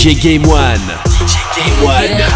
DJ 0.00 0.18
Game 0.18 0.42
One. 0.44 0.80
DJ 1.04 1.36
Game 1.56 1.84
One. 1.84 2.29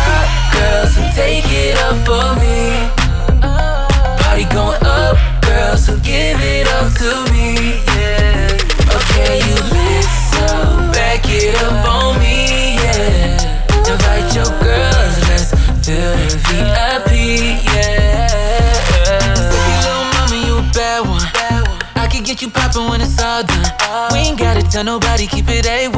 you 22.45 22.51
poppin' 22.51 22.85
when 22.91 23.01
it's 23.01 23.19
all 23.21 23.43
done. 23.43 24.13
We 24.13 24.19
ain't 24.19 24.39
gotta 24.39 24.63
tell 24.63 24.85
nobody, 24.85 25.27
keep 25.27 25.49
it 25.49 25.65
A1. 25.65 25.97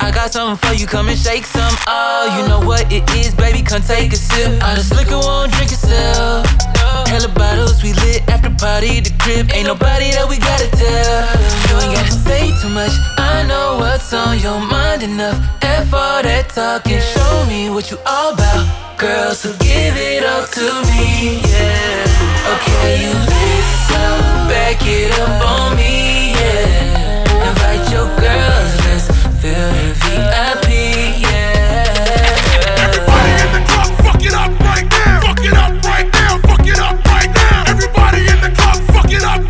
I 0.00 0.10
got 0.10 0.32
something 0.32 0.56
for 0.56 0.74
you, 0.74 0.86
come 0.86 1.08
and 1.08 1.18
shake 1.18 1.44
some. 1.44 1.74
Oh, 1.86 2.24
you 2.36 2.48
know 2.48 2.60
what 2.66 2.90
it 2.90 3.04
is, 3.16 3.34
baby, 3.34 3.62
come 3.62 3.82
take 3.82 4.12
a 4.12 4.16
sip. 4.16 4.62
All 4.62 4.74
this 4.74 4.90
liquor 4.92 5.18
won't 5.18 5.52
drink 5.52 5.70
yourself. 5.70 6.46
No. 6.80 7.04
Hella 7.12 7.28
bottles, 7.28 7.82
we 7.82 7.92
lit 7.92 8.26
after 8.28 8.50
party, 8.56 9.00
the 9.00 9.12
crib. 9.20 9.52
Ain't 9.52 9.66
nobody 9.66 10.10
that 10.16 10.26
we 10.28 10.38
gotta 10.38 10.68
tell. 10.72 11.28
You 11.68 11.74
ain't 11.84 11.94
gotta 11.94 12.12
say 12.12 12.52
too 12.62 12.70
much. 12.70 12.92
I 13.18 13.44
know 13.46 13.76
what's 13.78 14.12
on 14.14 14.38
your 14.40 14.60
mind 14.60 15.02
enough. 15.02 15.36
F 15.62 15.92
all 15.92 16.22
that 16.22 16.48
talking, 16.48 17.00
show 17.00 17.44
me 17.46 17.68
what 17.68 17.90
you 17.90 17.98
all 18.06 18.32
about 18.32 18.89
girl, 19.00 19.32
so 19.32 19.50
give 19.56 19.96
it 19.96 20.22
all 20.26 20.46
to 20.46 20.60
me, 20.92 21.40
yeah. 21.40 22.52
Okay, 22.52 23.00
you 23.00 23.12
listen, 23.32 24.20
back 24.46 24.76
it 24.84 25.10
up 25.18 25.40
on 25.40 25.74
me, 25.74 26.32
yeah. 26.32 27.48
Invite 27.48 27.90
your 27.90 28.08
girls, 28.20 28.72
let's 28.84 29.08
feel 29.40 29.68
the 29.80 29.96
VIP, 30.04 30.68
yeah. 31.16 32.84
Everybody 32.84 33.32
in 33.40 33.50
the 33.56 33.62
club, 33.70 33.88
fuck 34.04 34.22
it 34.22 34.34
up 34.34 34.52
right 34.68 34.86
now, 34.90 35.20
fuck 35.24 35.44
it 35.46 35.54
up 35.54 35.82
right 35.86 36.12
now, 36.12 36.38
fuck 36.44 36.66
it 36.66 36.78
up 36.78 37.02
right 37.06 37.32
now. 37.34 37.64
Everybody 37.68 38.20
in 38.28 38.40
the 38.44 38.50
club, 38.54 38.76
fuck 38.92 39.10
it 39.10 39.24
up. 39.24 39.49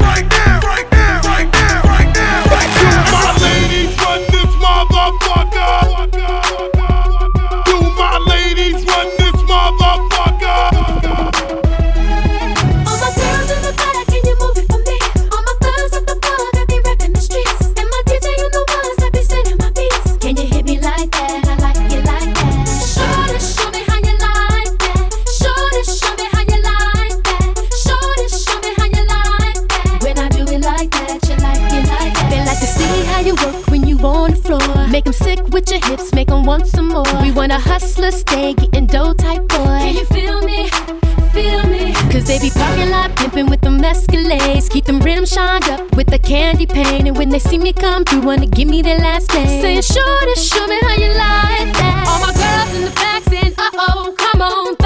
with 35.60 35.70
your 35.70 35.90
hips, 35.90 36.12
make 36.14 36.28
them 36.28 36.44
want 36.44 36.66
some 36.66 36.88
more. 36.88 37.04
We 37.20 37.30
want 37.32 37.52
a 37.52 37.58
hustler, 37.58 38.10
stay 38.10 38.54
getting 38.54 38.86
dough 38.86 39.12
type 39.14 39.46
boy. 39.48 39.78
Can 39.84 39.94
you 39.94 40.04
feel 40.06 40.40
me? 40.40 40.68
Feel 41.32 41.66
me? 41.66 41.92
Cause 42.10 42.24
they 42.26 42.38
be 42.38 42.50
parking 42.50 42.90
lot 42.90 43.14
pimping 43.16 43.46
with 43.46 43.60
them 43.60 43.78
escalades. 43.80 44.70
Keep 44.70 44.86
them 44.86 45.00
rims 45.00 45.32
shined 45.32 45.68
up 45.68 45.94
with 45.96 46.06
the 46.06 46.18
candy 46.18 46.66
paint. 46.66 47.06
And 47.06 47.16
when 47.16 47.28
they 47.28 47.38
see 47.38 47.58
me 47.58 47.72
come 47.72 48.04
through, 48.04 48.22
wanna 48.22 48.46
give 48.46 48.68
me 48.68 48.80
their 48.82 48.98
last 48.98 49.32
name. 49.34 49.46
Saying, 49.60 49.82
sure 49.82 50.34
to 50.34 50.40
show 50.40 50.66
me 50.66 50.78
how 50.82 50.94
you 50.94 51.08
like 51.08 51.72
that. 51.80 52.04
All 52.08 52.20
my 52.20 52.32
girls 52.32 52.74
in 52.76 52.84
the 52.88 52.94
back 52.94 53.22
saying, 53.24 53.54
uh 53.58 53.70
oh, 53.74 54.14
come 54.16 54.42
on 54.42 54.79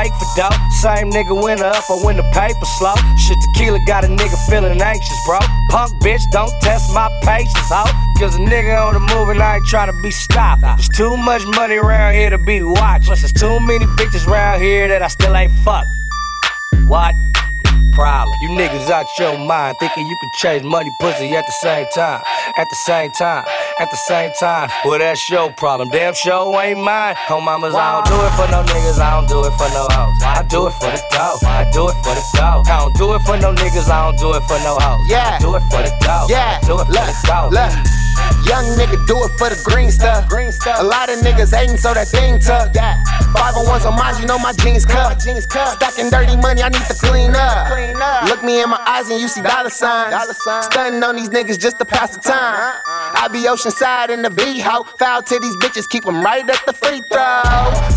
fake 0.00 0.12
for 0.14 0.28
dough. 0.36 0.56
Same 0.70 1.10
nigga 1.10 1.34
went 1.42 1.60
up 1.60 1.88
or 1.90 2.04
when 2.04 2.16
the 2.16 2.22
paper 2.32 2.64
slow. 2.78 2.94
Shit, 3.16 3.38
tequila 3.40 3.78
got 3.86 4.04
a 4.04 4.08
nigga 4.08 4.36
feeling 4.48 4.80
anxious, 4.80 5.18
bro. 5.26 5.38
Punk 5.68 5.92
bitch, 6.02 6.22
don't 6.32 6.52
test 6.62 6.92
my 6.92 7.08
patience, 7.22 7.68
ho. 7.68 7.84
Cause 8.18 8.36
a 8.36 8.38
nigga 8.38 8.76
on 8.86 8.94
the 8.94 9.00
move 9.00 9.28
and 9.30 9.40
I 9.42 9.56
ain't 9.56 9.66
trying 9.66 9.92
to 9.92 10.02
be 10.02 10.10
stopped. 10.10 10.62
There's 10.62 10.88
too 10.88 11.16
much 11.16 11.44
money 11.56 11.76
around 11.76 12.14
here 12.14 12.30
to 12.30 12.38
be 12.38 12.62
watched. 12.62 13.06
Plus, 13.06 13.20
there's 13.20 13.32
too 13.32 13.60
many 13.60 13.86
bitches 13.96 14.26
around 14.26 14.60
here 14.60 14.88
that 14.88 15.02
I 15.02 15.08
still 15.08 15.34
ain't 15.36 15.52
fucked. 15.64 15.88
What? 16.86 17.14
Problem. 17.92 18.34
You 18.42 18.50
niggas 18.50 18.88
out 18.88 19.06
your 19.18 19.36
mind 19.38 19.76
thinking 19.80 20.06
you 20.06 20.16
can 20.20 20.30
chase 20.40 20.62
money, 20.62 20.90
pussy 21.00 21.34
at 21.34 21.44
the 21.46 21.52
same 21.52 21.86
time. 21.94 22.22
At 22.56 22.66
the 22.70 22.76
same 22.86 23.10
time. 23.12 23.44
At 23.80 23.90
the 23.90 23.96
same 23.96 24.30
time. 24.38 24.68
Well, 24.84 24.98
that's 24.98 25.30
your 25.30 25.50
problem. 25.54 25.88
Damn 25.88 26.12
show 26.12 26.60
ain't 26.60 26.78
mine. 26.78 27.14
Home 27.28 27.46
mamas, 27.46 27.74
I 27.74 27.94
don't 27.94 28.06
do 28.12 28.26
it 28.26 28.32
for 28.36 28.46
no 28.52 28.62
niggas. 28.62 29.00
I 29.00 29.16
don't 29.16 29.26
do 29.26 29.40
it 29.40 29.56
for 29.56 29.72
no 29.72 29.88
hoes. 29.88 30.22
I 30.22 30.42
do 30.42 30.66
it 30.66 30.72
for 30.72 30.90
the 30.92 31.02
dough. 31.10 31.48
I 31.48 31.64
do 31.72 31.88
it 31.88 31.96
for 32.04 32.14
the 32.14 32.24
dough. 32.34 32.62
I 32.66 32.78
don't 32.78 32.94
do 32.94 33.14
it 33.14 33.20
for 33.20 33.38
no 33.38 33.54
niggas. 33.54 33.88
I 33.88 34.04
don't 34.04 34.18
do 34.18 34.34
it 34.34 34.42
for 34.42 34.58
no 34.60 34.76
hoes. 34.78 35.08
Yeah. 35.08 35.36
I 35.36 35.38
do 35.38 35.54
it 35.56 35.62
for 35.72 35.80
the 35.80 35.96
dough. 35.98 36.26
Yeah, 36.28 36.60
I 36.62 36.66
do 36.66 36.74
it 36.74 36.84
for 36.84 36.92
the 36.92 37.16
dough. 37.24 37.99
Young 38.46 38.66
nigga 38.76 38.98
do 39.06 39.16
it 39.24 39.32
for 39.38 39.48
the 39.48 39.60
green 39.64 39.90
stuff. 39.90 40.28
Green 40.28 40.52
stuff. 40.52 40.80
A 40.80 40.84
lot 40.84 41.08
of 41.08 41.18
niggas 41.20 41.54
hating, 41.54 41.76
so 41.76 41.94
that 41.94 42.08
thing 42.08 42.38
tough. 42.38 42.70
Yeah. 42.74 43.02
Five 43.32 43.54
on 43.54 43.66
ones 43.66 43.86
on 43.86 43.94
mine, 43.94 44.20
you 44.20 44.26
know 44.26 44.38
my 44.38 44.52
jeans 44.52 44.84
cut. 44.84 45.18
Jeans 45.20 45.46
cut. 45.46 45.78
Stacking 45.78 46.10
dirty 46.10 46.36
money, 46.36 46.62
I 46.62 46.68
need 46.68 46.82
to 46.86 46.94
clean 46.94 47.30
up. 47.34 47.68
Clean 47.68 47.94
up. 47.94 48.24
Look 48.26 48.42
me 48.42 48.60
in 48.62 48.68
my 48.68 48.82
eyes 48.86 49.08
and 49.08 49.20
you 49.20 49.28
see 49.28 49.40
dollar 49.40 49.70
signs. 49.70 50.10
Dollar 50.10 50.34
signs. 50.34 50.66
Stunning 50.66 51.02
on 51.02 51.14
these 51.14 51.28
niggas 51.28 51.58
just 51.58 51.78
to 51.78 51.84
pass 51.84 52.16
the 52.16 52.20
time. 52.20 52.54
Uh-uh. 52.54 53.22
I 53.22 53.28
be 53.28 53.46
oceanside 53.46 54.10
in 54.10 54.22
the 54.22 54.30
V 54.30 54.58
ho. 54.60 54.82
Foul 54.98 55.22
to 55.22 55.38
these 55.38 55.56
bitches, 55.56 55.88
keep 55.88 56.04
them 56.04 56.22
right 56.24 56.42
at 56.42 56.66
the 56.66 56.72
free 56.72 57.02
throw. 57.12 57.42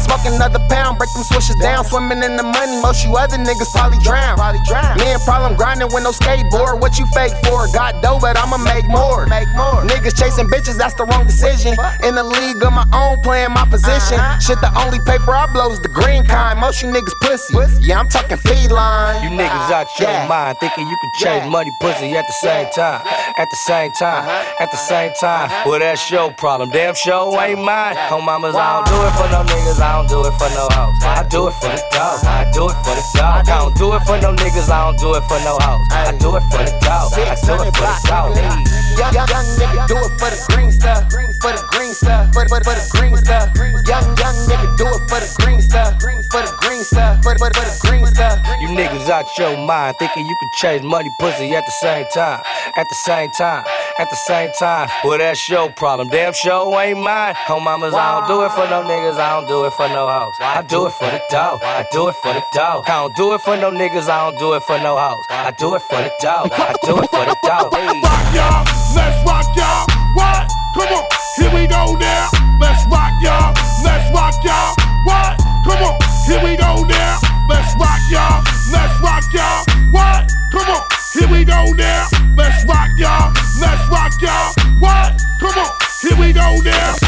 Smoke 0.06 0.26
another 0.30 0.62
pound, 0.70 1.00
break 1.00 1.10
them 1.14 1.24
swishes 1.24 1.56
down. 1.58 1.84
Swimming 1.86 2.22
in 2.22 2.36
the 2.36 2.44
money, 2.44 2.80
most 2.82 3.04
you 3.04 3.16
other 3.18 3.38
niggas 3.38 3.72
probably 3.74 3.98
drown. 4.04 4.38
Probably 4.38 4.62
drown. 4.68 4.98
Me 4.98 5.08
and 5.10 5.22
problem 5.24 5.56
grinding 5.56 5.90
with 5.92 6.04
no 6.04 6.12
skateboard. 6.12 6.80
What 6.80 7.00
you 7.00 7.08
fake 7.08 7.34
for? 7.46 7.66
Got 7.74 8.04
dough, 8.04 8.20
but 8.22 8.38
I'ma 8.38 8.58
make 8.58 8.86
more. 8.86 9.26
Make 9.26 9.50
more. 9.56 9.82
Niggas 9.82 10.14
chasing 10.24 10.48
bitches, 10.48 10.78
that's 10.78 10.94
the 10.96 11.06
wrong 11.06 11.26
decision. 11.28 11.76
In 12.04 12.16
the 12.16 12.24
league 12.24 12.64
of 12.64 12.72
my 12.72 12.88
own, 12.94 13.20
playing 13.22 13.52
my 13.52 13.66
position. 13.68 14.18
Shit, 14.40 14.60
the 14.62 14.72
only 14.80 15.00
paper 15.04 15.32
I 15.36 15.52
blow 15.52 15.72
is 15.72 15.80
the 15.80 15.90
green 15.90 16.24
kind. 16.24 16.60
Most 16.60 16.82
you 16.82 16.88
niggas 16.90 17.16
pussy. 17.22 17.54
Yeah, 17.82 18.00
I'm 18.00 18.08
talking 18.08 18.38
feline. 18.38 19.24
You 19.24 19.30
niggas 19.36 19.70
out 19.72 19.88
your 20.00 20.10
Yeah. 20.10 20.28
mind 20.28 20.58
thinking 20.60 20.88
you 20.88 20.98
can 21.02 21.12
chase 21.20 21.44
Yeah. 21.44 21.50
money, 21.50 21.72
pussy 21.82 22.16
at 22.16 22.26
the 22.28 22.34
same 22.42 22.68
time. 22.76 23.02
At 23.38 23.48
the 23.52 23.58
same 23.68 23.92
time. 24.00 24.24
Uh-huh. 24.24 24.64
At 24.64 24.72
the 24.72 24.78
same 24.78 25.12
time. 25.20 25.50
Well, 25.66 25.80
that's 25.80 26.10
your 26.10 26.32
problem. 26.32 26.70
Damn 26.70 26.96
show 26.96 27.40
ain't 27.42 27.60
mine. 27.62 27.96
Home 28.10 28.26
mamas, 28.26 28.56
I 28.56 28.68
don't 28.74 28.88
do 28.88 28.98
it 29.08 29.14
for 29.20 29.28
no 29.36 29.42
niggas. 29.44 29.80
I 29.82 29.92
don't 29.98 30.08
do 30.08 30.20
it 30.30 30.34
for 30.40 30.50
no 30.56 30.66
hoes. 30.72 31.04
I 31.04 31.24
do 31.30 31.48
it 31.48 31.54
for 31.60 31.70
the 31.76 31.84
dough. 31.92 32.20
I 32.24 32.50
do 32.54 32.70
it 32.70 32.78
for 32.86 32.96
the 32.96 33.04
dough. 33.16 33.40
I 33.40 33.42
don't 33.44 33.76
do 33.76 33.94
it 33.96 34.02
for 34.08 34.18
no 34.20 34.32
niggas. 34.34 34.70
I 34.70 34.80
don't 34.86 35.00
do 35.00 35.14
it 35.16 35.24
for 35.28 35.40
no 35.44 35.58
hoes. 35.60 35.88
I 35.92 36.12
do 36.24 36.36
it 36.38 36.44
for 36.52 36.64
the 36.64 36.74
dough. 36.80 37.10
I 37.12 37.36
do 37.44 37.54
it 37.68 37.76
for 37.76 37.88
the 37.92 38.00
dough. 38.08 38.93
Young, 38.98 39.14
young, 39.14 39.28
young 39.28 39.48
nigga 39.58 39.88
do 39.88 39.98
it 39.98 40.14
for 40.20 40.30
the 40.30 40.40
green 40.54 40.72
stuff. 40.72 41.10
For 41.42 41.52
the 41.52 41.64
green 41.72 41.94
stuff. 41.94 42.34
For, 42.34 42.48
for, 42.48 42.62
for 42.64 42.76
the 42.78 42.86
green 42.94 43.18
stuff. 43.18 43.50
Young, 43.58 44.06
young 44.22 44.38
nigga 44.46 44.78
do 44.78 44.88
it 44.88 45.04
for 45.10 45.20
the 45.20 45.30
green 45.42 45.62
stuff. 45.62 46.00
For 46.00 46.42
the 46.42 46.54
green 46.62 46.84
stuff. 46.84 47.24
For, 47.24 47.34
for, 47.38 47.50
for 47.54 47.66
the 47.66 47.78
green 47.88 48.06
stuff. 48.08 48.40
You 48.62 48.70
niggas 48.70 49.10
out 49.10 49.26
your 49.38 49.58
mind 49.58 49.96
thinking 50.00 50.26
you 50.26 50.36
can 50.40 50.50
chase 50.62 50.84
money, 50.84 51.10
pussy 51.20 51.54
at 51.56 51.66
the 51.66 51.72
same 51.82 52.06
time. 52.14 52.42
At 52.76 52.86
the 52.88 52.96
same 53.06 53.30
time. 53.32 53.66
At 53.98 54.10
the 54.10 54.16
same 54.16 54.52
time. 54.60 54.90
Well, 55.04 55.18
that's 55.18 55.50
your 55.50 55.72
problem. 55.72 56.10
Damn 56.10 56.34
show 56.34 56.80
ain't 56.80 57.00
mine. 57.00 57.36
Home 57.48 57.64
mamas, 57.64 57.94
I 57.94 58.20
don't 58.20 58.28
do 58.28 58.46
it 58.46 58.52
for 58.52 58.70
no 58.70 58.84
niggas. 58.84 59.18
I 59.20 59.40
don't 59.40 59.48
do 59.48 59.66
it 59.66 59.74
for 59.74 59.88
no 59.90 60.08
hoes. 60.08 60.34
I 60.40 60.62
do 60.62 60.88
it 60.88 60.92
for 60.92 61.10
the 61.10 61.22
dough. 61.30 61.60
I 61.62 61.86
do 61.92 62.08
it 62.10 62.16
for 62.16 62.34
the 62.34 62.44
dough. 62.54 62.84
I 62.86 63.02
don't 63.02 63.16
do 63.16 63.34
it 63.34 63.42
for 63.42 63.58
no 63.58 63.72
niggas. 63.72 64.10
I 64.10 64.30
don't 64.30 64.40
do 64.40 64.54
it 64.54 64.64
for 64.64 64.78
no 64.80 64.98
hoes. 64.98 65.26
I 65.30 65.52
do 65.52 65.76
it 65.76 65.82
for 65.82 65.98
the 65.98 66.12
dough. 66.22 66.48
I 66.52 66.74
do 66.86 66.98
it 67.02 67.10
for 67.10 67.26
the 67.26 67.36
dough. 67.44 67.70
rock 68.14 68.36
y'all, 68.36 68.83
let's 68.96 69.18
rock 69.26 69.46
y'all. 69.56 69.86
What? 70.14 70.50
Come 70.76 70.94
on, 70.94 71.06
here 71.38 71.54
we 71.54 71.68
go 71.68 71.96
now. 71.96 72.30
Let's 72.60 72.86
rock 72.88 73.14
y'all, 73.22 73.54
let's 73.84 74.12
rock 74.14 74.34
y'all. 74.44 74.76
What? 75.06 75.38
Come 75.66 75.84
on, 75.84 76.00
here 76.28 76.44
we 76.44 76.56
go 76.56 76.84
now. 76.84 77.20
Let's 77.50 77.74
rock 77.80 78.00
y'all, 78.10 78.44
let's 78.72 78.96
rock 79.02 79.24
y'all. 79.34 79.66
What? 79.92 80.32
Come 80.52 80.70
on, 80.70 80.84
here 81.14 81.28
we 81.30 81.44
go 81.44 81.66
now. 81.74 82.08
Let's 82.36 82.66
rock 82.66 82.90
y'all, 82.98 83.34
let's 83.60 83.90
rock 83.90 84.14
y'all. 84.22 84.54
What? 84.80 85.22
Come 85.40 85.58
on, 85.58 85.72
here 86.02 86.18
we 86.18 86.34
go 86.34 86.58
now. 86.64 87.03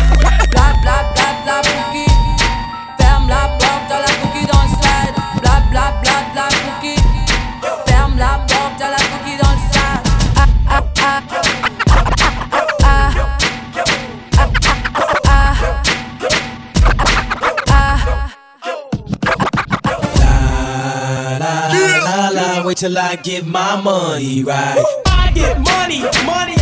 Till 22.76 22.98
I 22.98 23.16
get 23.16 23.46
my 23.46 23.82
money 23.82 24.44
right. 24.44 24.84
I 25.08 25.32
get 25.34 25.58
money, 25.60 26.02
money 26.26 26.55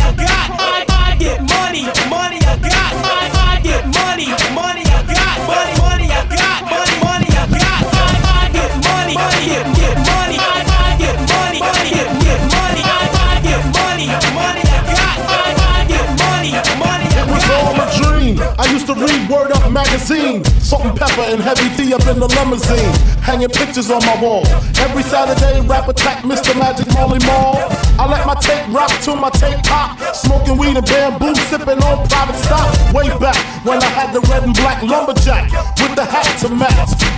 I 18.58 18.70
used 18.70 18.86
to 18.86 18.94
read 18.94 19.28
Word 19.28 19.50
Up 19.52 19.70
magazine. 19.70 20.44
Salt-n-Pepa 20.62 21.34
and 21.34 21.42
Heavy 21.42 21.68
D 21.76 21.92
up 21.92 22.06
in 22.06 22.20
the 22.20 22.28
limousine. 22.38 22.94
Hanging 23.20 23.48
pictures 23.48 23.90
on 23.90 24.04
my 24.06 24.20
wall. 24.22 24.46
Every 24.78 25.02
Saturday, 25.02 25.60
rap 25.66 25.88
attack 25.88 26.22
Mr. 26.22 26.56
Magic 26.58 26.86
Marley 26.94 27.18
Marl. 27.26 27.58
I 27.98 28.06
let 28.06 28.26
my 28.26 28.34
tape 28.34 28.66
rock 28.72 28.90
till 29.02 29.16
my 29.16 29.30
tape 29.30 29.62
pop. 29.64 29.98
Smoking 30.14 30.56
weed 30.56 30.76
and 30.76 30.86
bamboo, 30.86 31.34
sipping 31.50 31.82
on 31.82 32.06
private 32.08 32.36
stock. 32.36 32.94
Way 32.94 33.08
back 33.18 33.36
when 33.64 33.82
I 33.82 33.90
had 33.90 34.12
the 34.12 34.20
red 34.30 34.44
and 34.44 34.54
black 34.54 34.82
lumberjack 34.82 35.50
with 35.80 35.94
the 35.96 36.04
hat 36.04 36.38
to 36.42 36.48
match. 36.48 37.03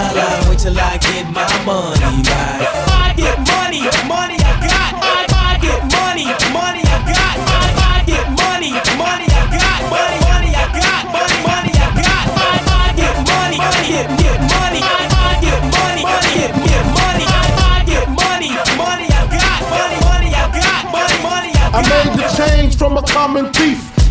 Wait 0.00 0.58
till 0.58 0.78
I 0.80 0.96
get 0.96 1.28
my 1.28 1.44
money 1.68 2.00
right. 2.00 2.64
I 2.88 3.12
get 3.20 3.36
money, 3.36 3.84
money 4.08 4.36
I 4.40 4.52
got. 4.64 4.96
I, 4.96 5.28
I 5.28 5.60
get 5.60 5.80
money, 5.92 6.24
money 6.56 6.80
I 6.88 6.96
got. 7.04 7.36
I, 7.36 7.68
I 7.84 8.04
get 8.08 8.24
money, 8.32 8.72
money 8.96 9.28
I 9.28 9.44
got. 9.52 9.80
Money, 9.92 10.16
money 10.24 10.50
I 10.56 10.64
got. 10.72 11.04
Money, 11.12 11.38
money 11.44 11.72
I 11.76 11.88
got. 12.00 12.26
I, 12.32 12.64
I 12.64 12.96
get 12.96 13.12
money, 13.28 13.58
money, 13.60 13.92
get, 13.92 14.08
get 14.16 14.40
money. 14.40 14.80
I, 14.80 15.04
I 15.04 15.36
get 15.44 15.60
money, 15.68 16.02
money, 16.08 16.32
get, 16.32 16.52
get 16.64 16.84
money. 16.96 17.26
I, 17.28 17.44
I 17.60 17.84
get 17.84 18.06
money, 18.08 18.50
money 18.80 19.06
I 19.12 19.20
got. 19.36 19.60
Money, 19.68 19.98
money 20.00 20.30
I 20.32 20.48
got. 20.48 20.80
Money, 20.96 21.18
money 21.28 21.52
I 21.60 21.76
I 21.76 21.80
made 21.84 22.16
the 22.16 22.24
change 22.40 22.72
from 22.80 22.96
a 22.96 23.02
common 23.04 23.52
thief 23.52 23.84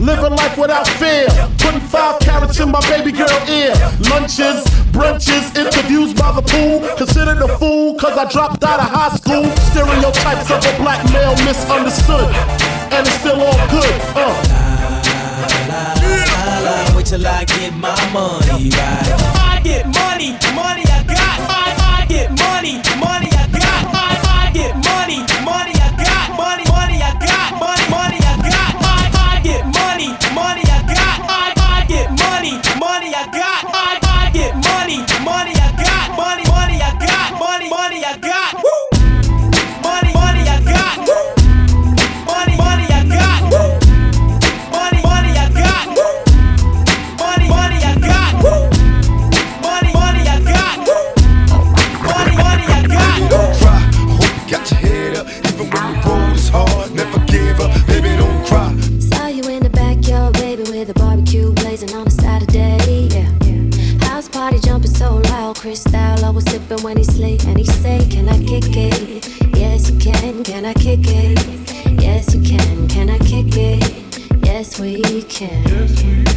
Living 0.00 0.32
life 0.32 0.56
without 0.56 0.88
fear. 0.96 1.28
Putting 1.58 1.80
five 1.80 2.18
carats 2.20 2.58
in 2.58 2.70
my 2.70 2.80
baby 2.88 3.12
girl 3.12 3.28
ear. 3.50 3.74
Lunches, 4.08 4.64
brunches, 4.96 5.54
interviews 5.54 6.14
by 6.14 6.32
the 6.32 6.40
pool. 6.40 6.80
Considered 6.96 7.42
a 7.42 7.58
fool 7.58 7.96
cause 7.96 8.16
I 8.16 8.24
dropped 8.32 8.64
out 8.64 8.80
of 8.80 8.88
high 8.88 9.14
school. 9.14 9.44
Stereotypes 9.68 10.50
of 10.50 10.64
a 10.64 10.72
black 10.80 11.04
male 11.12 11.36
misunderstood. 11.44 12.32
And 12.96 13.06
it's 13.06 13.20
still 13.20 13.42
all 13.42 13.60
good. 13.68 13.92
Uh. 14.16 14.32
Wait 16.96 17.04
till 17.04 17.26
I 17.26 17.44
get 17.44 17.74
my 17.74 17.92
money 18.10 18.70
right. 18.70 19.04
I 19.36 19.60
get 19.62 19.84
money, 19.84 20.32
money 20.56 20.84
I 20.88 21.04
got. 21.06 21.40
I, 21.44 22.00
I 22.00 22.06
get 22.08 22.30
money, 22.30 22.80
money 22.98 23.19
we 74.80 75.22
can. 75.24 75.62
Yes, 75.68 76.02
we 76.02 76.29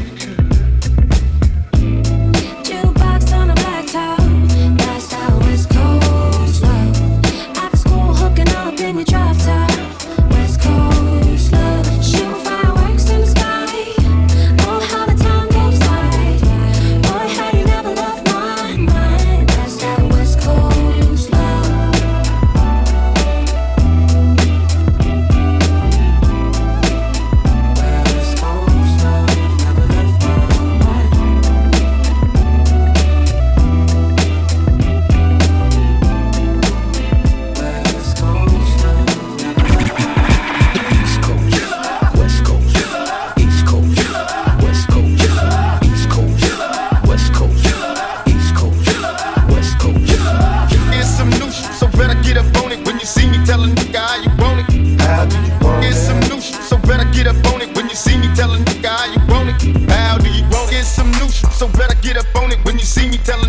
get 57.24 57.36
up 57.36 57.54
on 57.54 57.62
it 57.62 57.74
when 57.76 57.88
you 57.88 57.96
see 57.96 58.18
me 58.18 58.28
tell 58.36 58.52
a 58.54 58.58
nigga 58.58 58.88
how 58.88 59.06
you 59.06 59.20
want 59.28 59.50
it. 59.50 59.90
How 59.90 60.18
do 60.18 60.30
you 60.30 60.44
want 60.50 60.70
it? 60.70 60.76
Here's 60.76 60.88
some 60.88 61.10
new 61.12 61.30
shit, 61.30 61.52
so 61.52 61.68
better 61.70 61.96
get 62.02 62.18
up 62.18 62.36
on 62.36 62.52
it 62.52 62.60
when 62.66 62.78
you 62.78 62.86
see 62.86 63.08
me 63.08 63.18
tell 63.18 63.42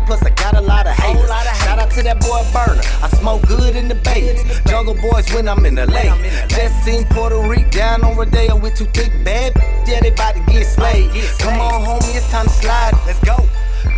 gushes. 0.00 0.06
Plus 0.06 0.22
I 0.22 0.30
got 0.30 0.56
a 0.56 0.60
lot 0.60 0.86
of 0.86 0.92
haters. 0.92 1.28
Shout 1.64 1.78
out 1.78 1.90
to 1.92 2.02
that 2.02 2.20
boy 2.20 2.42
Berner. 2.52 2.82
I 3.02 3.08
smoke 3.18 3.46
good 3.46 3.76
in 3.76 3.88
the 3.88 3.94
bay. 3.94 4.36
Jungle 4.66 4.94
boys 4.94 5.32
when 5.32 5.48
I'm 5.48 5.64
in 5.66 5.74
the 5.74 5.86
lake. 5.86 6.12
Just 6.48 6.84
seen 6.84 7.04
Puerto 7.06 7.40
Rico 7.40 7.70
down 7.70 8.04
on 8.04 8.16
Rodeo 8.16 8.56
with 8.56 8.76
two 8.76 8.86
thick 8.86 9.12
bad. 9.24 9.52
Yeah, 9.86 10.00
they 10.00 10.12
about 10.12 10.34
to 10.34 10.40
get 10.52 10.66
slayed. 10.66 11.10
Come 11.38 11.60
on, 11.60 11.82
homie, 11.82 12.16
it's 12.16 12.30
time 12.30 12.46
to 12.46 12.52
slide. 12.52 12.92
Let's 13.06 13.20
go. 13.20 13.36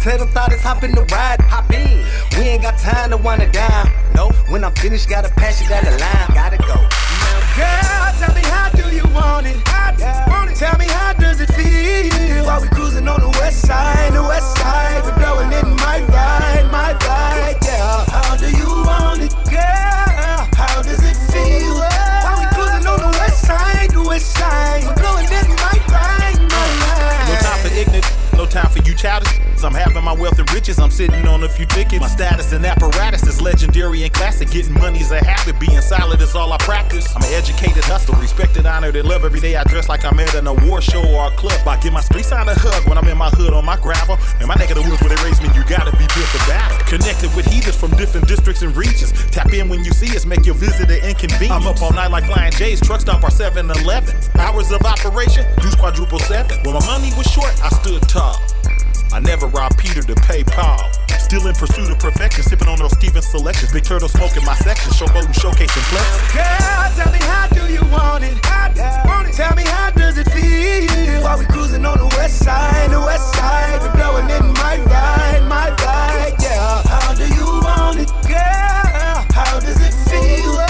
Tell 0.01 0.19
them 0.19 0.29
thought 0.29 0.53
it's 0.53 0.63
hop 0.63 0.85
in 0.85 0.93
the 0.93 1.03
ride, 1.13 1.41
hop 1.41 1.71
in. 1.73 2.05
We 2.39 2.49
ain't 2.49 2.63
got 2.63 2.79
time 2.79 3.11
to 3.11 3.17
wind 3.17 3.43
it 3.43 3.53
down. 3.53 3.91
No, 4.15 4.31
when 4.51 4.65
I'm 4.65 4.75
finished, 4.75 5.09
gotta 5.09 5.31
pass 5.31 5.61
you 5.63 5.69
down 5.69 5.85
the 5.85 5.91
line. 5.93 6.29
Gotta 6.35 6.59
go. 6.59 6.75
Now, 6.75 7.57
Girl, 7.57 8.13
tell 8.21 8.35
me 8.35 8.43
how 8.43 8.71
do 8.71 8.95
you 8.95 9.03
want 9.15 9.47
it? 9.47 9.57
How 9.67 9.91
do 9.93 10.05
you 10.05 10.33
want 10.33 10.51
it? 10.51 10.57
Tell 10.57 10.77
me 10.79 10.87
how 10.87 11.16
does 11.37 11.51
it 11.51 11.55
feel? 11.55 12.45
While 12.45 12.63
we 12.63 12.69
cruising 12.69 13.09
on 13.09 13.21
the 13.21 13.29
west 13.29 13.67
side, 13.67 14.13
the 14.13 14.23
west 14.23 14.57
side, 14.57 15.05
We're 15.05 15.17
blowing 15.17 15.53
in 15.53 15.77
my 15.77 16.01
ride, 16.09 16.69
my 16.71 16.93
ride, 16.93 17.57
yeah. 17.63 18.06
Time 28.57 28.73
for 28.73 28.81
you 28.89 28.95
childish. 28.95 29.37
I'm 29.63 29.75
having 29.75 30.05
my 30.05 30.13
wealth 30.13 30.39
and 30.39 30.51
riches, 30.53 30.79
I'm 30.79 30.91
sitting 30.91 31.27
on 31.27 31.43
a 31.43 31.49
few 31.49 31.67
tickets. 31.67 32.01
My 32.01 32.09
status 32.09 32.53
and 32.53 32.65
apparatus 32.65 33.27
is 33.27 33.41
legendary 33.41 34.05
and 34.05 34.13
classic. 34.13 34.51
Getting 34.51 34.75
money's 34.75 35.11
a 35.11 35.19
habit, 35.23 35.59
being 35.59 35.81
solid 35.81 36.21
is 36.21 36.35
all 36.35 36.53
I 36.53 36.59
practice. 36.59 37.15
I'm 37.17 37.23
an 37.23 37.33
educated 37.33 37.85
hustler, 37.85 38.19
respected, 38.21 38.65
honored, 38.65 38.95
and 38.97 39.09
love. 39.09 39.25
Every 39.25 39.41
day 39.41 39.57
I 39.57 39.65
dress 39.65 39.89
like 39.89 40.05
I'm 40.05 40.19
at 40.21 40.35
an 40.35 40.47
award 40.47 40.85
show 40.85 41.03
or 41.03 41.27
a 41.27 41.31
club. 41.37 41.67
I 41.67 41.81
give 41.81 41.93
my 41.93 42.01
street 42.01 42.25
sign 42.25 42.49
a 42.49 42.55
hug 42.55 42.89
when 42.89 42.97
I'm 42.97 43.09
in 43.09 43.19
my 43.19 43.29
hood 43.31 43.53
on 43.53 43.65
my 43.65 43.77
gravel. 43.77 44.17
And 44.39 44.47
my 44.47 44.55
neck 44.55 44.71
of 44.71 44.77
the 44.77 44.89
woods 44.89 45.01
where 45.03 45.11
they 45.11 45.23
raised 45.25 45.43
me, 45.43 45.49
you 45.53 45.65
gotta 45.65 45.91
be 45.93 46.07
built 46.15 46.31
for 46.31 46.47
battle. 46.49 46.79
Connected 46.87 47.35
with 47.35 47.47
heathens 47.47 47.77
from 47.77 47.91
different 47.97 48.29
districts 48.29 48.63
and 48.63 48.77
regions. 48.77 49.13
Tap 49.33 49.53
in 49.53 49.69
when 49.69 49.85
you 49.85 49.91
see 49.91 50.15
us, 50.17 50.25
make 50.25 50.47
your 50.47 50.55
visit 50.55 50.91
an 50.91 51.03
inconvenience. 51.03 51.51
I'm 51.51 51.67
up 51.67 51.83
all 51.83 51.93
night 51.93 52.13
like 52.13 52.25
Flying 52.25 52.53
J's, 52.53 52.81
truck 52.81 53.01
stop 53.01 53.25
our 53.25 53.31
7 53.31 53.69
Eleven. 53.69 54.15
Hours 54.39 54.71
of 54.71 54.83
operation, 54.83 55.45
use 55.63 55.75
quadruple 55.75 56.21
seven. 56.21 56.57
When 56.63 56.75
my 56.75 56.87
money 56.87 57.11
was 57.17 57.27
short, 57.27 57.51
I 57.63 57.69
stood 57.71 58.03
tall. 58.03 58.46
I 59.13 59.21
never 59.21 59.47
robbed 59.49 59.79
Peter 59.79 60.03
to 60.03 60.15
pay 60.15 60.45
Paul. 60.45 60.91
Still 61.19 61.47
in 61.49 61.55
pursuit 61.55 61.91
of 61.91 61.99
perfection, 61.99 62.45
sipping 62.45 62.69
on 62.69 62.79
those 62.79 62.93
Steven 62.93 63.23
selections. 63.23 63.73
Big 63.73 63.83
turtle 63.83 64.09
smoking 64.09 64.45
my 64.45 64.55
section, 64.57 64.93
showboating, 64.93 65.35
showcasing 65.35 65.83
flex. 65.91 66.33
Girl, 66.33 66.93
tell 66.95 67.13
me 67.13 67.19
how 67.27 67.49
do 67.49 67.73
you 67.73 67.83
want 67.91 68.23
it? 68.23 68.39
Want 69.05 69.29
it? 69.29 69.35
Tell 69.35 69.55
me 69.57 69.65
how 69.65 69.91
does 69.91 70.19
it 70.19 70.31
feel? 70.31 71.23
While 71.23 71.39
we 71.39 71.47
cruising 71.47 71.85
on 71.85 71.99
the 71.99 72.07
west 72.17 72.45
side, 72.45 72.91
the 72.91 73.01
west 73.01 73.35
side, 73.35 73.83
we 73.83 73.89
blowing 73.99 74.31
in 74.31 74.53
my 74.55 74.79
ride, 74.87 75.43
my 75.49 75.71
ride, 75.83 76.35
yeah. 76.41 76.83
How 76.85 77.15
do 77.15 77.27
you 77.27 77.45
want 77.45 77.99
it, 77.99 78.11
girl? 78.29 79.27
How 79.35 79.59
does 79.59 79.81
it 79.81 79.95
feel? 80.09 80.66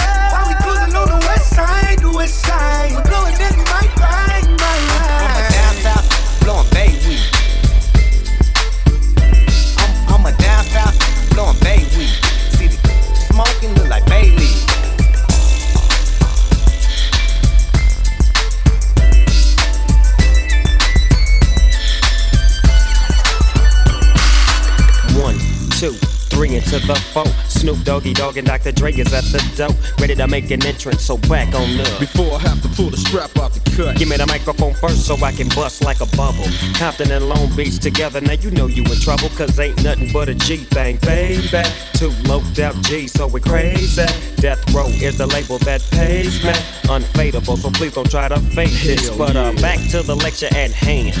Doggy 27.97 28.13
Dogg 28.13 28.37
and 28.37 28.45
Dr. 28.45 28.71
Dre 28.71 28.93
is 28.93 29.11
at 29.11 29.23
the 29.23 29.41
door, 29.57 29.75
ready 29.99 30.13
to 30.13 30.27
make 30.27 30.51
an 30.51 30.63
entrance. 30.67 31.03
So 31.03 31.17
back 31.17 31.47
on 31.55 31.79
up. 31.79 31.99
Before 31.99 32.35
I 32.35 32.39
have 32.41 32.61
to 32.61 32.69
pull 32.69 32.91
the 32.91 32.97
strap 32.97 33.35
out 33.37 33.53
the 33.53 33.71
cut. 33.71 33.97
Give 33.97 34.07
me 34.07 34.17
the 34.17 34.27
microphone 34.27 34.75
first 34.75 35.07
so 35.07 35.15
I 35.15 35.31
can 35.31 35.49
bust 35.49 35.83
like 35.83 35.99
a 35.99 36.05
bubble. 36.15 36.45
Compton 36.75 37.11
and 37.11 37.27
Long 37.27 37.49
Beach 37.55 37.79
together, 37.79 38.21
now 38.21 38.33
you 38.33 38.51
know 38.51 38.67
you 38.67 38.83
in 38.83 38.99
trouble, 38.99 39.29
cause 39.29 39.59
ain't 39.59 39.83
nothing 39.83 40.13
but 40.13 40.29
a 40.29 40.35
G 40.35 40.57
thing, 40.57 40.97
baby. 40.97 41.49
Two 41.93 42.13
low 42.29 42.43
out 42.61 42.75
G's, 42.83 43.13
so 43.13 43.25
we 43.25 43.41
crazy. 43.41 44.05
Death 44.35 44.61
Row 44.75 44.85
is 44.85 45.17
the 45.17 45.25
label 45.25 45.57
that 45.65 45.81
pays 45.89 46.43
me. 46.43 46.53
Unfadable, 46.93 47.57
so 47.57 47.71
please 47.71 47.95
don't 47.95 48.11
try 48.11 48.27
to 48.27 48.39
fake 48.53 48.77
this. 48.83 49.09
But 49.09 49.35
uh, 49.35 49.53
back 49.53 49.79
to 49.89 50.03
the 50.03 50.15
lecture 50.15 50.53
at 50.55 50.69
hand. 50.69 51.15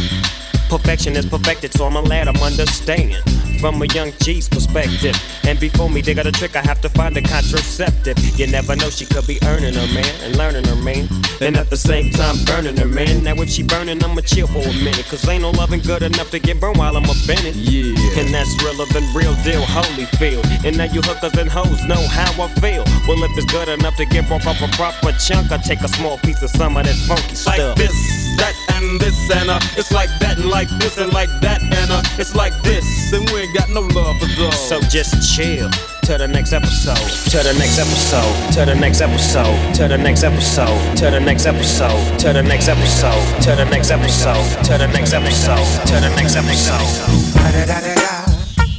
Perfection 0.69 1.15
is 1.15 1.25
perfected, 1.25 1.73
so 1.73 1.87
I'm 1.87 2.03
glad 2.03 2.27
I'm 2.27 2.37
understand 2.37 3.15
from 3.59 3.81
a 3.81 3.85
young 3.87 4.11
G's 4.21 4.47
perspective. 4.49 5.15
And 5.45 5.59
before 5.59 5.89
me 5.89 6.01
they 6.01 6.13
got 6.13 6.25
a 6.27 6.31
trick, 6.31 6.55
I 6.55 6.61
have 6.61 6.81
to 6.81 6.89
find 6.89 7.15
a 7.17 7.21
contraceptive. 7.21 8.17
You 8.39 8.47
never 8.47 8.75
know, 8.75 8.89
she 8.89 9.05
could 9.05 9.27
be 9.27 9.39
earning 9.45 9.73
her 9.73 9.87
man 9.93 10.13
and 10.23 10.35
learning 10.37 10.65
her 10.65 10.75
man. 10.75 11.07
And 11.41 11.55
at 11.57 11.69
the 11.69 11.77
same 11.77 12.11
time, 12.11 12.35
burning 12.45 12.77
her 12.77 12.87
man. 12.87 13.23
Now, 13.23 13.33
if 13.35 13.49
she 13.49 13.63
burning, 13.63 14.03
I'ma 14.03 14.21
chill 14.21 14.47
for 14.47 14.59
a 14.59 14.73
minute. 14.83 15.05
Cause 15.09 15.27
ain't 15.27 15.41
no 15.43 15.51
loving 15.51 15.81
good 15.81 16.03
enough 16.03 16.31
to 16.31 16.39
get 16.39 16.59
burned 16.59 16.77
while 16.77 16.95
I'm 16.97 17.05
a 17.05 17.13
Bennett. 17.27 17.55
Yeah. 17.55 18.19
And 18.19 18.33
that's 18.33 18.51
realer 18.63 18.85
than 18.93 19.03
real 19.13 19.35
deal, 19.43 19.61
holy 19.65 20.05
field. 20.17 20.45
And 20.65 20.77
now 20.77 20.85
you 20.85 21.01
hookers 21.01 21.37
and 21.37 21.49
hoes 21.49 21.83
know 21.85 22.01
how 22.07 22.31
I 22.43 22.47
feel. 22.59 22.83
Well, 23.07 23.23
if 23.23 23.31
it's 23.37 23.51
good 23.51 23.69
enough 23.69 23.95
to 23.97 24.05
get 24.05 24.27
broke 24.27 24.45
off 24.45 24.61
a 24.61 24.67
proper 24.75 25.11
chunk, 25.19 25.51
I 25.51 25.57
take 25.57 25.81
a 25.81 25.87
small 25.87 26.17
piece 26.19 26.41
of 26.41 26.49
some 26.49 26.77
of 26.77 26.85
that 26.85 26.95
funky 27.07 27.35
Like 27.45 27.61
stuff. 27.61 27.77
this, 27.77 27.93
that, 28.37 28.55
and 28.75 28.99
this, 28.99 29.17
and 29.31 29.49
uh, 29.49 29.59
it's 29.77 29.91
like 29.91 30.09
that, 30.19 30.37
and 30.37 30.49
like 30.49 30.69
this, 30.79 30.97
and 30.97 31.11
like 31.13 31.29
that, 31.41 31.61
and 31.61 31.91
uh, 31.91 32.01
it's 32.17 32.35
like 32.35 32.53
this, 32.63 32.85
and 33.13 33.29
we 33.31 33.41
ain't 33.41 33.55
got 33.55 33.69
no 33.69 33.81
love 33.81 34.17
for 34.19 34.27
those. 34.37 34.57
So 34.69 34.79
just 34.81 35.35
chill 35.35 35.69
to 36.03 36.17
the 36.17 36.27
next 36.27 36.53
episode, 36.53 36.95
to 37.31 37.43
the 37.43 37.53
next 37.59 37.79
episode, 37.79 38.53
to 38.53 38.65
the 38.65 38.75
next 38.75 39.01
episode, 39.01 39.73
to 39.75 39.87
the 39.87 39.97
next 39.97 40.23
episode, 40.23 40.97
to 40.97 41.09
the 41.11 41.19
next 41.19 41.45
episode, 41.45 42.19
to 42.19 42.31
the 42.31 42.41
next 42.41 42.67
episode, 42.67 43.41
to 43.43 43.55
the 43.55 43.65
next 43.65 43.91
episode, 43.91 44.63
to 44.63 44.77
the 44.77 44.87
next 44.87 45.13
episode, 45.13 45.87
to 45.87 45.93
the 45.99 46.09
next 46.15 46.35
episode. 46.35 47.97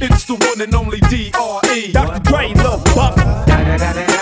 It's 0.01 0.25
the 0.25 0.35
one 0.35 0.61
and 0.61 0.73
only 0.73 0.99
D.R.E. 1.09 1.91
Dr. 1.91 2.19
Dre, 2.23 2.53
Lil 2.53 2.81
Buff. 2.95 4.18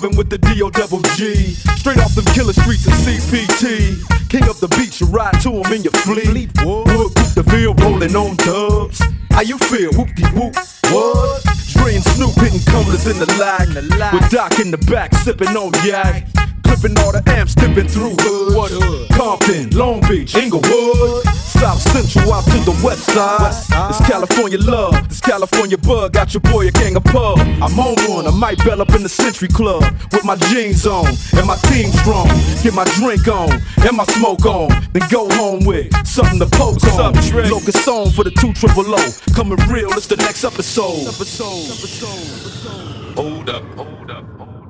Mobbing 0.00 0.16
with 0.16 0.30
the 0.30 0.38
D.O. 0.38 0.70
Double 0.70 1.00
G. 1.16 1.52
Straight 1.76 1.98
off 1.98 2.14
them 2.14 2.24
killer 2.26 2.54
streets 2.54 2.86
of 2.86 2.92
CPT. 2.94 4.00
King 4.30 4.44
up 4.44 4.56
the 4.56 4.68
beach, 4.68 5.00
you 5.00 5.06
ride 5.08 5.38
to 5.42 5.50
him 5.50 5.72
in 5.72 5.82
your 5.82 5.92
fleet. 5.92 6.48
Whoop, 6.64 7.12
the 7.34 7.44
field 7.50 7.80
rolling 7.82 8.16
on 8.16 8.36
dubs. 8.36 9.02
How 9.30 9.42
you 9.42 9.58
feel? 9.58 9.92
Whoop 9.92 10.14
de 10.14 10.26
whoop. 10.28 10.56
What? 10.88 11.44
Dre 11.72 11.96
and 11.96 12.04
Snoop 12.04 12.34
hitting 12.36 12.60
cumblers 12.64 13.06
in 13.06 13.18
the 13.18 13.26
lag. 13.38 13.68
With 14.14 14.30
Doc 14.30 14.58
in 14.58 14.70
the 14.70 14.78
back 14.90 15.14
sipping 15.16 15.48
on 15.48 15.72
yak. 15.84 16.26
Clipping 16.70 16.96
all 16.98 17.10
the 17.10 17.22
amps, 17.26 17.56
dipping 17.56 17.88
through 17.88 18.14
hood. 18.20 18.54
What 18.54 18.70
hood? 18.70 19.10
Compton, 19.10 19.70
Long 19.70 20.00
Beach, 20.02 20.36
Inglewood. 20.36 21.26
South 21.26 21.82
Central 21.82 22.32
out 22.32 22.44
to 22.44 22.58
the 22.62 22.78
west 22.82 23.10
side. 23.10 23.50
It's 23.90 24.00
California 24.06 24.56
love, 24.56 24.94
this 25.08 25.20
California 25.20 25.76
bug. 25.76 26.12
Got 26.12 26.32
your 26.32 26.40
boy 26.42 26.68
a 26.68 26.70
gang 26.70 26.94
of 26.94 27.02
pub. 27.04 27.40
I'm 27.58 27.74
on 27.74 27.98
one, 28.08 28.26
I 28.26 28.30
might 28.30 28.64
bell 28.64 28.80
up 28.80 28.94
in 28.94 29.02
the 29.02 29.08
Century 29.08 29.48
Club 29.48 29.82
with 30.12 30.24
my 30.24 30.36
jeans 30.48 30.86
on 30.86 31.08
and 31.36 31.44
my 31.44 31.56
team 31.68 31.90
strong. 31.90 32.28
Get 32.62 32.72
my 32.72 32.84
drink 33.02 33.26
on 33.26 33.50
and 33.50 33.96
my 33.96 34.04
smoke 34.04 34.46
on, 34.46 34.70
then 34.92 35.02
go 35.10 35.28
home 35.36 35.64
with 35.64 35.90
something 36.06 36.38
to 36.38 36.46
poke 36.46 36.82
on. 36.94 37.12
Locust 37.50 37.84
song 37.84 38.10
for 38.10 38.22
the 38.22 38.30
two 38.30 38.54
triple 38.54 38.86
O. 38.86 39.02
Coming 39.34 39.58
real, 39.68 39.90
it's 39.98 40.06
the 40.06 40.16
next 40.16 40.44
episode. 40.44 41.02
Episode, 41.02 41.66
episode, 41.66 43.16
Hold 43.16 43.50
up, 43.50 43.64
hold 43.74 43.88
up. 43.88 43.99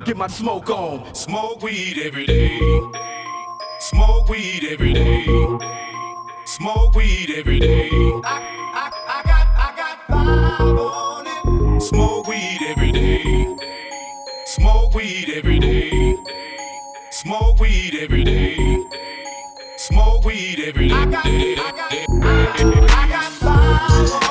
Get 0.05 0.17
my 0.17 0.27
smoke 0.27 0.69
on. 0.71 1.13
Smoke 1.13 1.61
weed 1.61 1.99
every 2.03 2.25
day. 2.25 2.59
Smoke 3.79 4.29
weed 4.29 4.67
every 4.71 4.93
day. 4.93 5.25
Smoke 6.45 6.95
weed 6.95 7.31
every 7.35 7.59
day. 7.59 7.89
I, 7.91 8.41
I, 8.73 8.91
I 9.07 9.21
got, 9.23 9.47
I 9.57 9.73
got 9.77 9.97
five 10.07 10.77
on 10.77 11.27
it. 11.27 11.81
Smoke 11.81 12.27
weed 12.27 12.59
every 12.67 12.91
day. 12.91 13.55
Smoke 14.45 14.95
weed 14.95 15.29
every 15.35 15.59
day. 15.59 16.17
Smoke 17.11 17.59
weed 17.59 17.95
every 18.01 18.23
day. 18.23 18.83
Smoke 19.77 20.25
weed 20.25 20.63
every 20.65 20.87
day. 20.89 21.05
Player, 21.05 22.53
give 22.59 24.21
me 24.21 24.30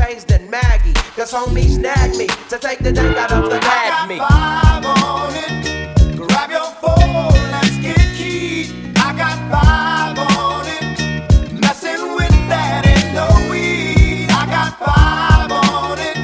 Cause 1.21 1.33
homies 1.33 1.75
snag 1.75 2.17
me 2.17 2.25
to 2.49 2.57
take 2.57 2.79
the 2.79 2.91
dank 2.91 3.15
out 3.15 3.31
of 3.31 3.47
the 3.47 3.59
nag 3.59 4.09
me. 4.09 4.17
Five 4.17 4.83
on 4.83 5.31
it. 5.35 6.17
Grab 6.17 6.49
your 6.49 6.65
phone, 6.81 7.51
let's 7.51 7.77
get 7.77 7.99
keyed. 8.17 8.97
I 8.97 9.13
got 9.15 9.37
five 9.53 10.17
on 10.17 10.65
it. 10.65 11.61
Messing 11.61 12.15
with 12.15 12.33
that 12.49 12.87
ain't 12.87 13.13
no 13.13 13.27
weed. 13.51 14.31
I 14.31 14.47
got 14.47 14.79
five 14.79 15.51
on 15.51 15.99
it. 15.99 16.17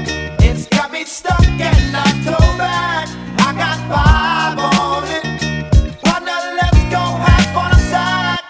It's 0.43 0.65
got 0.65 0.91
me 0.91 1.05
stuck 1.05 1.45
and 1.45 1.95
I 1.95 2.09
toe 2.25 2.57
back. 2.57 3.07
I 3.37 3.53
got 3.53 3.77
five 3.93 4.57
on 4.57 5.03
it. 5.13 6.01
Partner, 6.01 6.39
let's 6.57 6.83
go 6.89 7.03
half 7.21 7.55
on 7.55 7.71
a 7.71 7.81
side. 7.91 8.41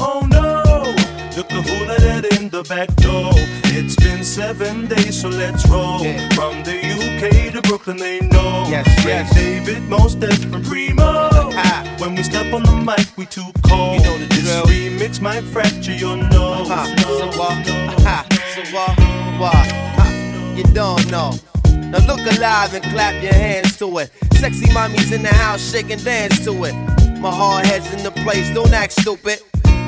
Oh 0.00 0.26
no, 0.26 0.96
look 1.36 1.52
at 1.52 1.64
who 1.64 1.84
let 1.86 2.40
in 2.40 2.48
the 2.48 2.64
back 2.64 2.88
door. 2.88 2.92
It's 2.92 3.01
been 3.01 3.01
seven 4.32 4.86
days, 4.86 5.20
so 5.20 5.28
let's 5.28 5.68
roll. 5.68 5.98
From 6.32 6.64
the 6.64 6.80
UK 6.96 7.52
to 7.52 7.60
Brooklyn, 7.60 7.98
they 7.98 8.20
know. 8.20 8.64
Yes, 8.66 8.86
yes. 9.04 9.34
David, 9.34 9.82
most 9.90 10.20
different 10.20 10.64
primo. 10.64 11.28
when 11.98 12.14
we 12.14 12.22
step 12.22 12.50
on 12.54 12.62
the 12.62 12.76
mic, 12.76 13.06
we 13.18 13.26
too 13.26 13.44
cold. 13.66 14.00
You 14.00 14.06
know 14.06 14.18
the 14.18 14.26
this 14.28 14.48
remix 14.70 15.20
might 15.20 15.42
fracture 15.44 15.92
your 15.92 16.16
nose. 16.16 16.70
Uh-huh. 16.70 16.96
So 16.96 17.28
uh, 17.28 17.36
what? 17.36 17.66
Ha, 18.08 18.26
so 18.54 18.62
uh, 18.62 18.64
what? 18.74 18.98
What? 19.38 19.66
Ha, 19.98 20.54
You 20.56 20.64
don't 20.72 21.10
know. 21.10 21.32
Now 21.90 22.06
look 22.06 22.24
alive 22.34 22.72
and 22.72 22.84
clap 22.84 23.22
your 23.22 23.34
hands 23.34 23.76
to 23.78 23.98
it. 23.98 24.10
Sexy 24.40 24.66
mommies 24.72 25.12
in 25.12 25.22
the 25.22 25.34
house, 25.44 25.60
shake 25.60 25.90
and 25.90 26.02
dance 26.02 26.42
to 26.46 26.52
it. 26.64 26.72
My 27.20 27.30
hard 27.30 27.66
head's 27.66 27.92
in 27.92 28.02
the 28.02 28.10
place, 28.22 28.48
don't 28.54 28.72
act 28.72 28.92
stupid. 28.94 29.40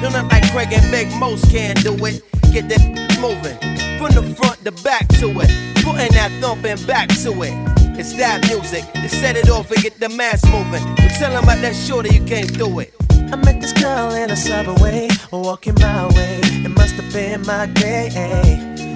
Don't 0.03 0.15
act 0.15 0.31
like 0.31 0.51
Craig 0.53 0.69
and 0.71 0.91
Big 0.91 1.09
most 1.19 1.51
can't 1.51 1.83
do 1.83 1.95
it. 2.05 2.23
Get 2.53 2.69
that 2.69 2.83
moving 3.23 3.84
from 3.99 4.15
the 4.15 4.35
front 4.37 4.65
to 4.65 4.73
back 4.83 5.07
to 5.21 5.29
it. 5.41 5.51
Putting 5.85 6.13
that 6.13 6.31
thumping 6.41 6.85
back 6.87 7.09
to 7.23 7.31
it. 7.43 7.55
It's 7.99 8.13
that 8.15 8.47
music 8.49 8.85
to 8.93 9.09
set 9.09 9.37
it 9.37 9.49
off 9.49 9.71
and 9.71 9.83
get 9.83 10.01
the 10.01 10.09
mass 10.09 10.45
moving. 10.47 10.85
But 10.97 11.11
tell 11.19 11.33
'em 11.37 11.45
about 11.45 11.61
that 11.63 11.77
shorty 11.77 12.15
you 12.15 12.25
can't 12.25 12.53
do 12.59 12.81
it. 12.81 12.95
I 13.33 13.37
met 13.37 13.61
this 13.61 13.73
girl 13.73 14.13
in 14.15 14.31
a 14.31 14.37
subway, 14.37 15.09
walking 15.31 15.75
my 15.81 16.07
way. 16.15 16.41
It 16.67 16.71
must 16.71 16.95
have 16.95 17.13
been 17.13 17.43
my 17.47 17.67
day. 17.67 18.11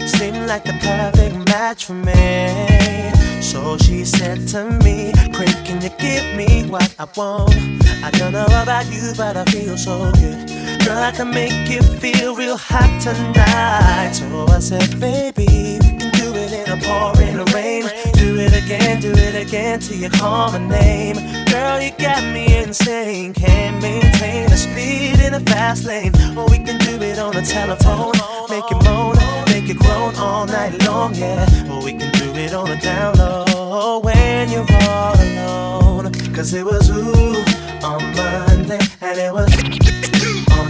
Seemed 0.07 0.47
like 0.47 0.65
the 0.65 0.77
perfect 0.81 1.37
match 1.49 1.85
for 1.87 1.95
me. 1.95 3.13
So 3.41 3.79
she 3.79 4.05
said 4.05 4.47
to 4.49 4.65
me, 4.85 5.13
Craig, 5.33 5.57
can 5.65 5.81
you 5.81 5.91
give 5.99 6.27
me 6.37 6.67
what 6.69 6.95
I 6.99 7.07
want? 7.17 7.55
I 8.03 8.11
don't 8.19 8.33
know 8.33 8.47
about 8.47 8.87
you, 8.93 9.13
but 9.17 9.37
I 9.37 9.45
feel 9.47 9.77
so 9.77 10.11
good. 10.13 10.68
I 10.91 11.11
can 11.11 11.31
make 11.31 11.69
you 11.69 11.83
feel 11.83 12.35
real 12.35 12.57
hot 12.57 13.01
tonight. 13.01 14.13
So 14.13 14.47
I 14.49 14.59
said, 14.59 14.99
baby, 14.99 15.79
we 15.83 15.99
can 15.99 16.11
do 16.13 16.35
it 16.35 16.53
in 16.53 16.69
a 16.71 16.81
pouring 16.83 17.37
rain. 17.53 17.83
Do 18.15 18.39
it 18.39 18.55
again, 18.55 19.01
do 19.01 19.13
it 19.13 19.35
again 19.35 19.81
till 19.81 19.97
you 19.97 20.11
call 20.11 20.53
my 20.53 20.59
name. 20.59 21.17
Girl, 21.47 21.81
you 21.81 21.93
got 21.99 22.23
me 22.33 22.57
insane. 22.57 23.35
Can't 23.35 23.83
maintain 23.83 24.49
the 24.49 24.57
speed 24.57 25.21
in 25.21 25.35
a 25.35 25.41
fast 25.41 25.85
lane. 25.85 26.13
Or 26.37 26.47
we 26.49 26.59
can 26.59 26.79
do 26.79 27.03
it 27.03 27.19
on 27.19 27.35
the 27.35 27.43
telephone. 27.43 28.13
Make 28.49 28.71
it 28.71 28.85
moan, 28.85 29.17
make 29.47 29.69
it 29.69 29.79
groan 29.79 30.15
all 30.17 30.47
night 30.47 30.83
long, 30.87 31.15
yeah. 31.15 31.47
Or 31.71 31.85
we 31.85 31.93
can 31.93 32.11
do 32.13 32.33
it 32.35 32.55
on 32.55 32.69
the 32.69 32.77
down 32.77 33.17
low 33.17 34.01
when 34.01 34.51
you're 34.51 34.67
all 34.89 35.15
alone. 35.21 36.13
Cause 36.35 36.55
it 36.55 36.65
was 36.65 36.89
ooh 36.91 37.45
on 37.83 38.03
Monday, 38.15 38.79
and 39.01 39.19
it 39.19 39.33
was 39.33 39.53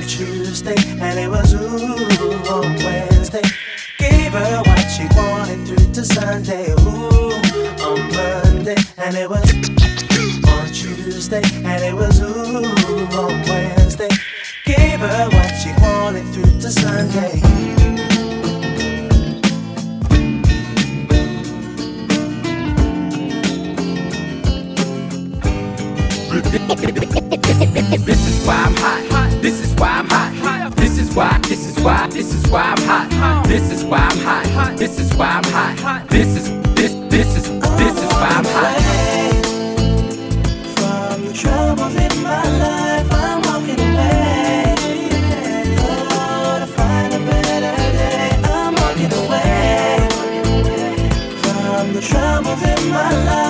Tuesday, 0.09 0.75
and 1.03 1.18
it 1.18 1.29
was 1.29 1.53
ooh 1.53 2.51
on 2.51 2.75
Wednesday. 2.83 3.42
Gave 3.99 4.33
her 4.33 4.62
what 4.64 4.81
she 4.88 5.07
wanted 5.14 5.66
through 5.66 5.92
to 5.92 6.03
Sunday, 6.03 6.71
ooh 6.71 7.31
on 7.85 8.01
Monday, 8.16 8.77
and 8.97 9.14
it 9.14 9.29
was 9.29 9.44
on 10.49 10.66
Tuesday, 10.73 11.42
and 11.62 11.85
it 11.85 11.94
was 11.94 12.23
ooh 12.23 12.64
on 13.18 13.42
Wednesday. 13.49 14.09
Gave 14.64 15.01
her 15.01 15.29
what 15.29 15.53
she 15.61 15.73
wanted 15.83 16.25
through 16.33 16.59
to 16.59 16.71
Sunday. 16.71 18.18
This 26.40 28.29
is 28.29 28.46
why 28.46 28.55
I'm 28.55 28.74
hot. 28.77 29.42
This 29.42 29.61
is 29.61 29.74
why 29.74 29.88
I'm 29.88 30.09
hot. 30.09 30.77
This 30.77 30.98
is 30.98 31.14
why. 31.14 31.38
This 31.42 31.66
is 31.66 31.79
why. 31.83 32.07
This 32.09 32.35
is 32.35 32.48
why 32.51 32.62
I'm 32.62 32.83
hot. 32.83 33.46
This 33.46 33.70
is 33.70 33.85
why 33.85 33.98
I'm 33.98 34.18
hot. 34.18 34.77
This 34.77 34.98
is 35.01 35.14
why 35.16 35.27
I'm 35.27 35.44
hot. 35.44 36.09
This 36.09 36.37
is 36.37 36.51
this 36.74 36.92
this 37.11 37.37
is 37.37 37.48
this 37.77 37.96
is 37.96 38.12
why 38.12 38.31
I'm 38.38 38.44
hot. 38.44 38.77
From 40.77 41.27
the 41.27 41.33
troubles 41.33 41.96
in 41.96 42.22
my 42.22 42.42
life, 42.59 43.12
I'm 43.12 43.42
walking 43.42 43.81
away. 43.81 44.74
Troubles 52.01 52.62
in 52.62 52.90
my 52.90 53.11
life, 53.24 53.48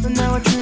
But 0.00 0.12
now 0.12 0.34
I 0.36 0.57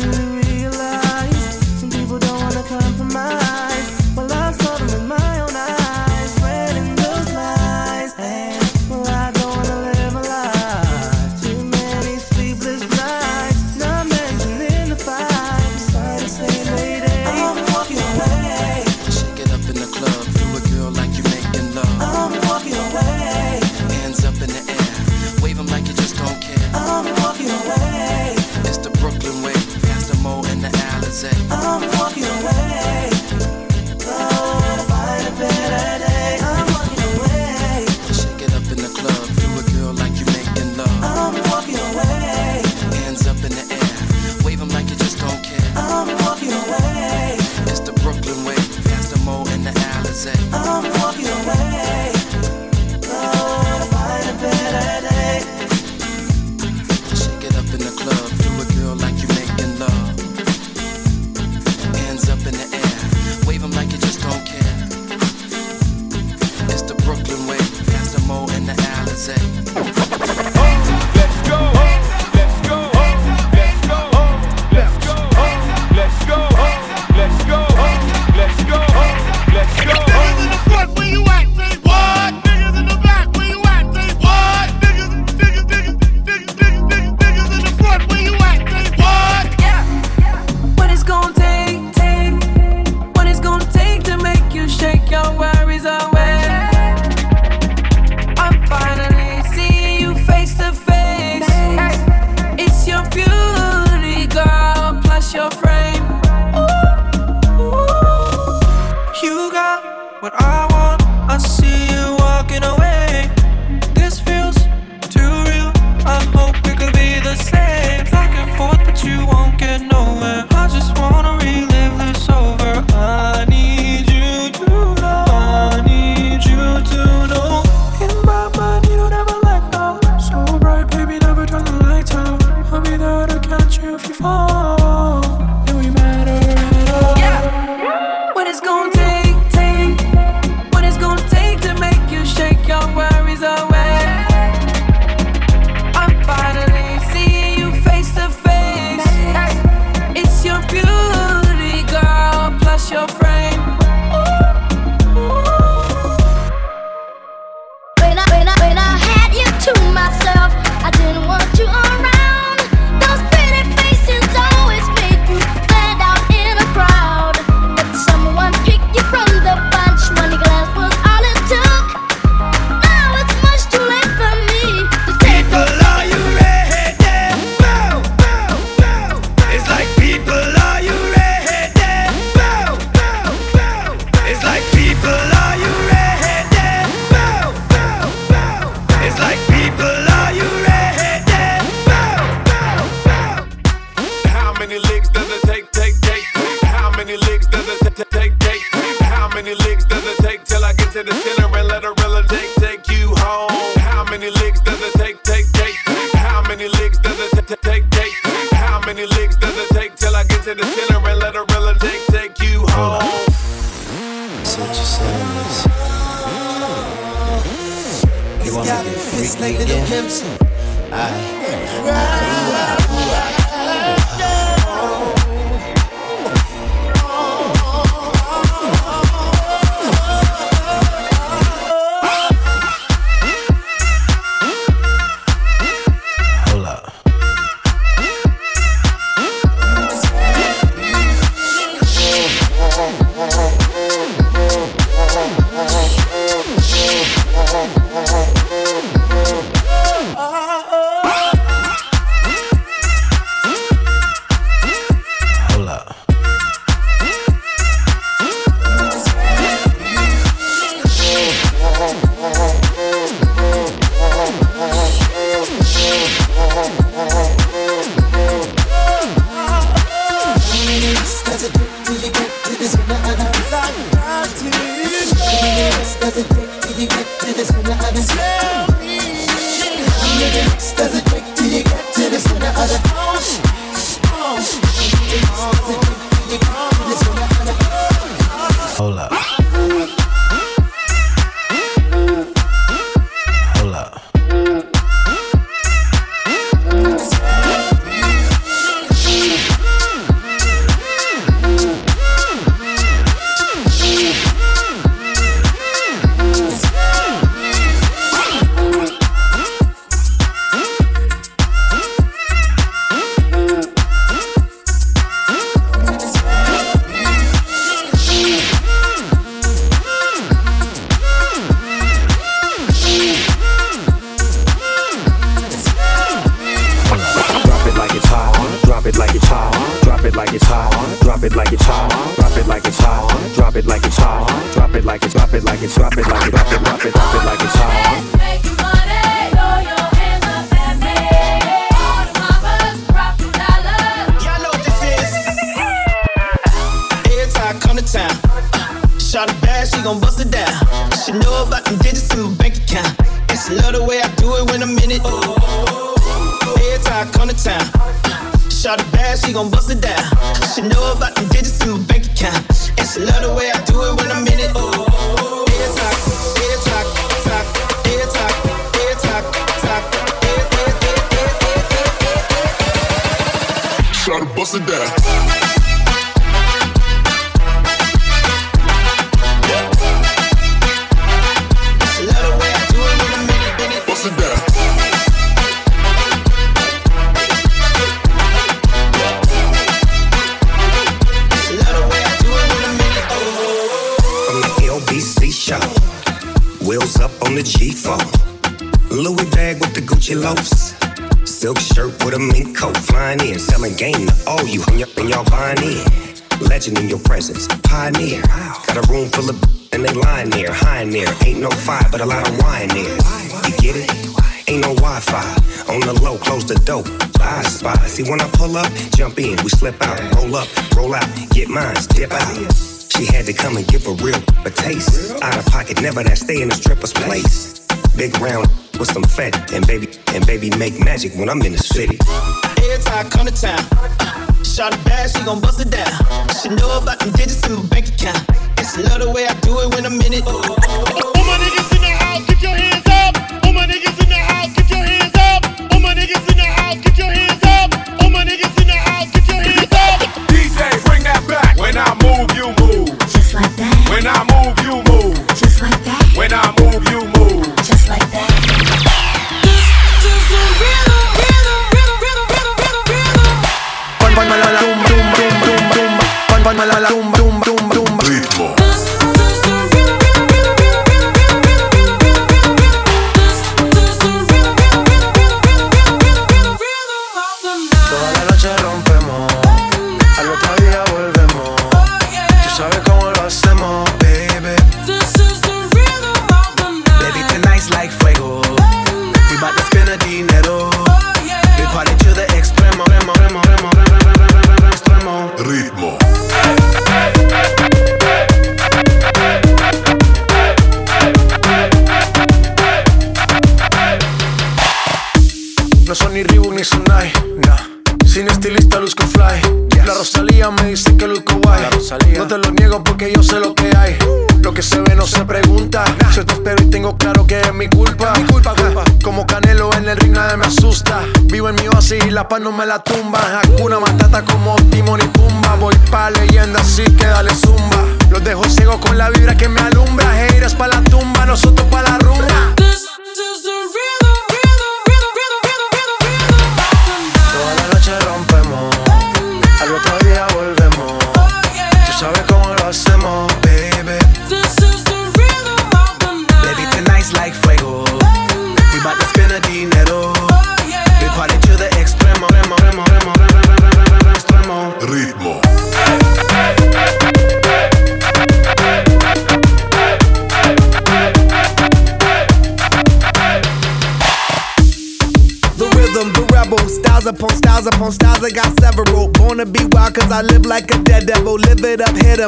Love 438.85 439.01
the 439.01 439.11
way 439.11 439.27
I 439.27 439.33
do 439.41 439.59
it 439.61 439.75
when 439.75 439.87
I'm 439.87 440.01
in 440.03 440.13
it. 440.13 441.06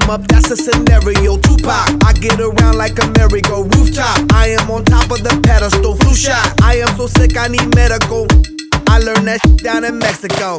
'Em 0.03 0.11
up, 0.11 0.27
that's 0.29 0.51
a 0.51 0.57
scenario. 0.57 1.37
Tupac, 1.39 1.89
I 2.05 2.13
get 2.21 2.39
around 2.41 2.77
like 2.77 2.99
a 3.03 3.07
merry-go 3.19 3.63
rooftop. 3.63 4.33
I 4.33 4.57
am 4.59 4.71
on 4.71 4.85
top 4.85 5.11
of 5.11 5.23
the 5.23 5.35
pedestal, 5.43 5.97
flu 5.97 6.15
shot. 6.15 6.55
I 6.63 6.77
am 6.77 6.97
so 6.97 7.07
sick, 7.07 7.37
I 7.37 7.49
need 7.49 7.75
medical. 7.75 8.27
I 8.89 8.99
learned 8.99 9.27
that 9.29 9.41
shit 9.43 9.63
down 9.63 9.85
in 9.85 9.99
Mexico. 9.99 10.57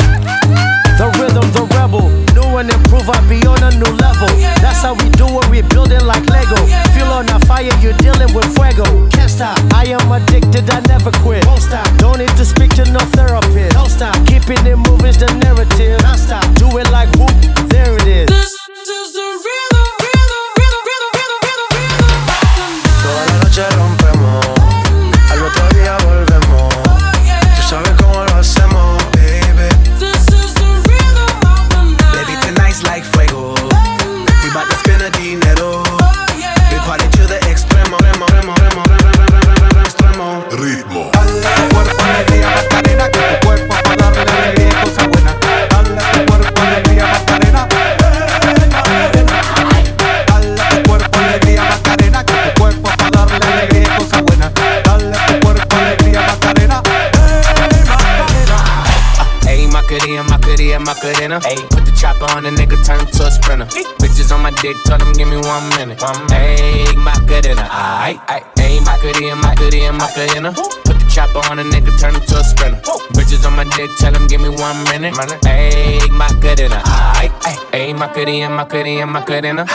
The 0.99 1.07
rhythm, 1.19 1.47
the 1.55 1.63
rebel. 1.75 2.09
New 2.35 2.57
and 2.59 2.69
improve, 2.69 3.07
I 3.09 3.19
be 3.27 3.39
on 3.47 3.63
a 3.63 3.71
new 3.71 3.91
level. 4.03 4.29
That's 4.61 4.81
how 4.81 4.93
we 4.93 5.07
do 5.15 5.27
it, 5.39 5.45
we 5.49 5.61
building 5.61 6.05
like 6.05 6.25
Lego. 6.29 6.59
Feel 6.93 7.07
on 7.07 7.29
a 7.29 7.39
fire, 7.45 7.71
you're 7.81 7.97
dealing 8.03 8.33
with 8.33 8.47
fuego. 8.55 8.85
Can't 9.09 9.31
stop, 9.31 9.57
I 9.73 9.85
am 9.87 10.11
addicted, 10.11 10.69
I 10.69 10.79
never 10.91 11.11
quit. 11.23 11.45
Won't 11.45 11.61
stop, 11.61 11.87
don't 11.97 12.19
need 12.19 12.35
to 12.35 12.45
speak 12.45 12.71
to 12.75 12.85
no 12.91 12.99
therapist. 13.15 13.71
Don't 13.75 13.89
stop, 13.89 14.15
keeping 14.27 14.61
it 14.67 14.77
moving's 14.77 15.17
the 15.17 15.31
narrative. 15.43 16.01
Non 16.03 16.17
stop, 16.17 16.43
do 16.55 16.67
it 16.77 16.89
like 16.91 17.09
whoop, 17.15 17.33
there 17.69 17.95
it 17.95 18.07
is. 18.07 18.58
Macarena. 61.29 61.45
Ayy, 61.45 61.69
put 61.69 61.85
the 61.85 61.91
chopper 61.91 62.25
on 62.35 62.43
the 62.43 62.49
nigga, 62.49 62.83
turn 62.85 62.99
him 62.99 63.07
to 63.07 63.25
a 63.25 63.31
sprinter. 63.31 63.65
Bitches 64.01 64.33
on 64.33 64.41
my 64.41 64.51
dick, 64.61 64.75
tell 64.85 64.97
them 64.97 65.13
give 65.13 65.27
me 65.27 65.37
one 65.37 65.69
minute. 65.77 65.99
Ayy, 65.99 66.95
Macarena, 66.97 67.63
aight, 67.69 68.19
aight. 68.27 68.43
Ayy, 68.57 68.83
Macarena, 68.85 69.35
Macarena, 69.35 69.93
Macarena. 69.93 70.53
Put 70.53 70.97
the 70.97 71.05
chopper 71.09 71.41
on 71.49 71.59
a 71.59 71.63
nigga, 71.63 71.93
turn 71.99 72.15
him 72.15 72.21
to 72.21 72.37
a 72.37 72.43
sprinter. 72.43 72.81
Bitches 73.13 73.45
on 73.45 73.55
my 73.55 73.63
dick, 73.75 73.89
tell 73.97 74.11
them 74.11 74.27
give 74.27 74.41
me 74.41 74.49
one 74.49 74.83
minute. 74.85 75.13
Ayy, 75.13 76.09
Macarena, 76.09 76.81
aight, 77.21 77.31
aight. 77.45 77.61
Ayy, 77.77 77.93
Macarena, 77.97 78.49
Macarena, 78.49 79.05
Macarena. 79.05 79.65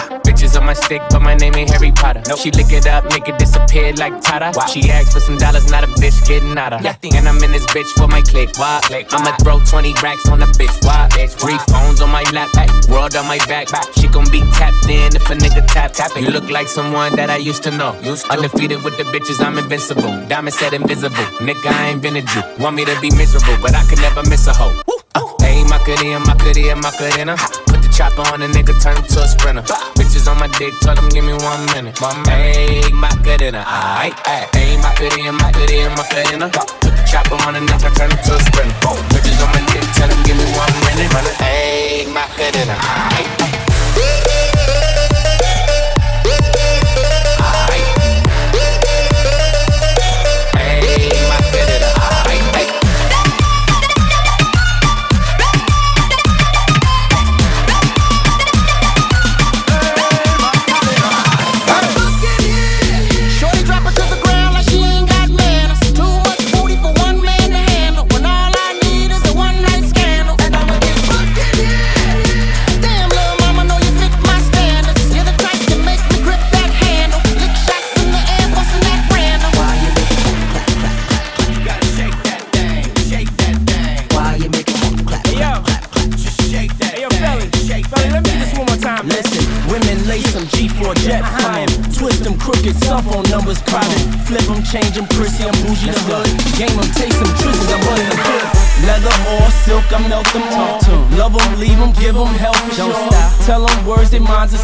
On 0.44 0.64
my 0.64 0.74
stick, 0.74 1.02
but 1.10 1.20
my 1.20 1.34
name 1.34 1.54
ain't 1.56 1.70
Harry 1.70 1.90
Potter. 1.90 2.22
No, 2.28 2.36
she 2.36 2.50
lick 2.52 2.70
it 2.70 2.86
up, 2.86 3.04
make 3.10 3.26
it 3.28 3.38
disappear 3.38 3.92
like 3.94 4.20
Tata. 4.20 4.52
She 4.68 4.88
asked 4.90 5.12
for 5.12 5.18
some 5.18 5.36
dollars, 5.36 5.68
not 5.70 5.82
a 5.82 5.88
bitch 5.98 6.24
getting 6.28 6.56
out 6.56 6.74
of. 6.74 6.84
And 6.84 7.26
I'm 7.26 7.42
in 7.42 7.50
this 7.50 7.66
bitch 7.66 7.90
for 7.96 8.06
my 8.06 8.20
click. 8.22 8.50
Why? 8.56 8.78
click. 8.84 9.08
I'ma 9.10 9.34
throw 9.42 9.58
20 9.58 9.94
racks 10.02 10.28
on 10.28 10.40
the 10.40 10.46
bitch. 10.46 10.84
Why? 10.84 11.08
bitch. 11.10 11.32
Three 11.40 11.58
phones 11.72 12.00
on 12.00 12.10
my 12.10 12.22
lap, 12.32 12.50
ay, 12.56 12.68
world 12.88 13.16
on 13.16 13.26
my 13.26 13.38
back. 13.48 13.68
She 13.98 14.06
gon' 14.06 14.30
be 14.30 14.40
tapped 14.52 14.86
in 14.88 15.16
if 15.16 15.28
a 15.30 15.34
nigga 15.34 15.66
tap 15.66 15.92
tap. 15.92 16.10
You 16.14 16.28
look 16.30 16.48
like 16.50 16.68
someone 16.68 17.16
that 17.16 17.30
I 17.30 17.36
used 17.36 17.62
to 17.64 17.70
know. 17.70 17.92
Undefeated 18.30 18.84
with 18.84 18.96
the 18.96 19.04
bitches, 19.04 19.44
I'm 19.44 19.58
invincible. 19.58 20.12
Diamond 20.28 20.54
said 20.54 20.74
invisible. 20.74 21.24
Nigga, 21.40 21.72
I 21.72 21.88
invented 21.88 22.28
you. 22.34 22.42
Want 22.60 22.76
me 22.76 22.84
to 22.84 23.00
be 23.00 23.10
miserable, 23.16 23.56
but 23.60 23.74
I 23.74 23.82
could 23.88 24.00
never 24.00 24.22
miss 24.28 24.46
a 24.46 24.52
hoe. 24.52 24.74
Uh, 25.14 25.20
Ayy, 25.46 25.68
Macarena, 25.68 26.20
Macarena, 26.20 26.76
Macarena. 26.76 27.36
Put 27.66 27.82
the 27.82 27.88
chopper 27.96 28.22
on 28.32 28.42
a 28.42 28.48
nigga, 28.48 28.74
turn 28.82 28.96
him 28.96 29.04
to 29.04 29.20
a 29.22 29.28
sprinter. 29.28 29.62
Bitches 29.94 30.26
on 30.30 30.33
on 30.34 30.40
my 30.40 30.48
dick, 30.58 30.74
tell 30.80 30.96
him 30.96 31.08
give 31.10 31.24
me 31.24 31.32
one 31.32 31.64
minute. 31.74 32.00
My 32.00 32.12
make 32.26 32.92
my 32.92 33.08
cadena, 33.22 33.62
aight, 33.62 34.16
aight. 34.26 34.56
Ain't 34.56 34.82
my 34.82 34.90
cadena, 34.98 35.32
my 35.32 35.50
cadena, 35.52 35.90
my 35.96 36.04
cadena. 36.10 36.46
Put 36.52 36.92
the 36.92 37.02
chopper 37.10 37.38
on 37.46 37.54
the 37.54 37.60
neck, 37.60 37.82
I 37.84 37.90
turn 37.94 38.10
it 38.10 38.20
to 38.26 38.34
a 38.34 38.40
sprinter. 38.42 38.94
Bitches 39.14 39.38
on 39.42 39.50
my 39.54 39.62
dick, 39.72 39.86
tell 39.94 40.08
him 40.08 40.20
give 40.24 40.36
me 40.36 40.46
one 40.58 40.74
minute. 40.86 41.12
My 41.14 41.22
make 41.40 42.08
my 42.08 42.26
cadena, 42.36 42.74
aight, 42.74 43.30
aight. 43.38 43.73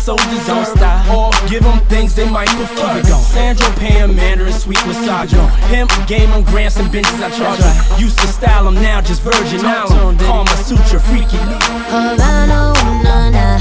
They 0.07 0.13
minds 0.13 0.19
are 0.19 0.19
so 0.19 0.31
deserved. 0.31 0.47
Don't 0.47 0.77
stop. 0.77 1.09
Or 1.11 1.49
give 1.49 1.63
them 1.63 1.81
things 1.87 2.15
they 2.15 2.29
might 2.29 2.49
prefer. 2.49 2.95
Keep 2.95 3.05
it 3.05 3.09
going. 3.09 3.23
Sandro, 3.23 3.69
Pam, 3.77 4.17
Mandarin, 4.17 4.53
sweet 4.53 4.85
massage. 4.87 5.33
Pimp, 5.69 5.91
game 6.07 6.31
them, 6.31 6.43
grants 6.45 6.77
and 6.79 6.91
benches 6.91 7.21
I 7.21 7.31
charge. 7.31 8.01
Used 8.01 8.19
to 8.21 8.27
style 8.27 8.65
them, 8.65 8.75
now 8.75 9.01
just 9.01 9.23
virgin 9.23 9.65
island. 9.65 10.21
Karma 10.21 10.51
Sutra, 10.57 11.01
freaky. 11.01 11.39
Havana, 11.39 12.73
ooh, 12.77 13.03
na, 13.03 13.31
na. 13.31 13.59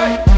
Half 0.00 0.29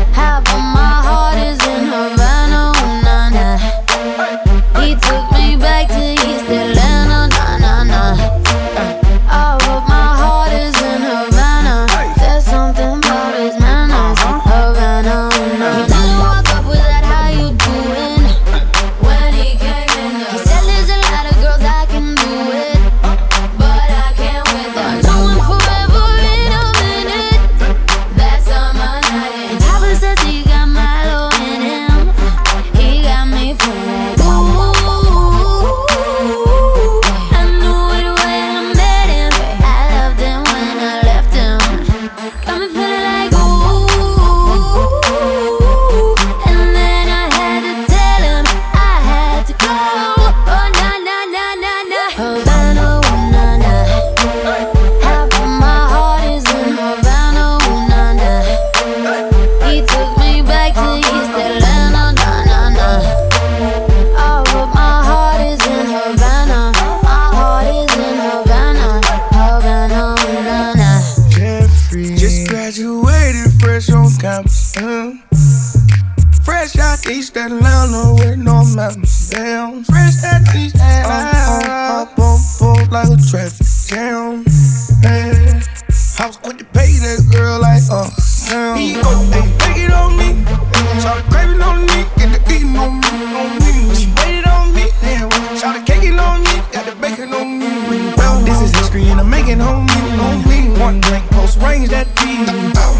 Got 96.82 96.96
the 96.96 97.00
bacon 97.00 97.32
on 97.32 97.60
me. 97.60 98.12
Well, 98.16 98.40
this 98.44 98.60
is 98.60 98.74
history 98.74 99.04
and 99.04 99.20
I'm 99.20 99.30
making 99.30 99.60
on 99.60 99.86
me. 99.86 99.92
On. 100.18 100.80
One 100.80 100.98
drink, 101.00 101.24
close 101.30 101.56
range, 101.58 101.90
that 101.90 102.08
deep. 102.16 102.48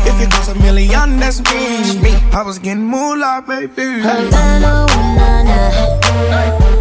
If 0.07 0.21
it 0.23 0.31
costs 0.31 0.49
a 0.51 0.55
million, 0.55 1.19
that's 1.19 1.41
me. 1.41 2.01
Me. 2.01 2.15
I 2.31 2.43
was 2.45 2.61
getting 2.61 2.85
moolah, 2.85 3.43
baby. 3.45 4.03
Havana, 4.03 4.87
ooh, 4.89 5.17
na, 5.17 5.43
na. 5.43 6.72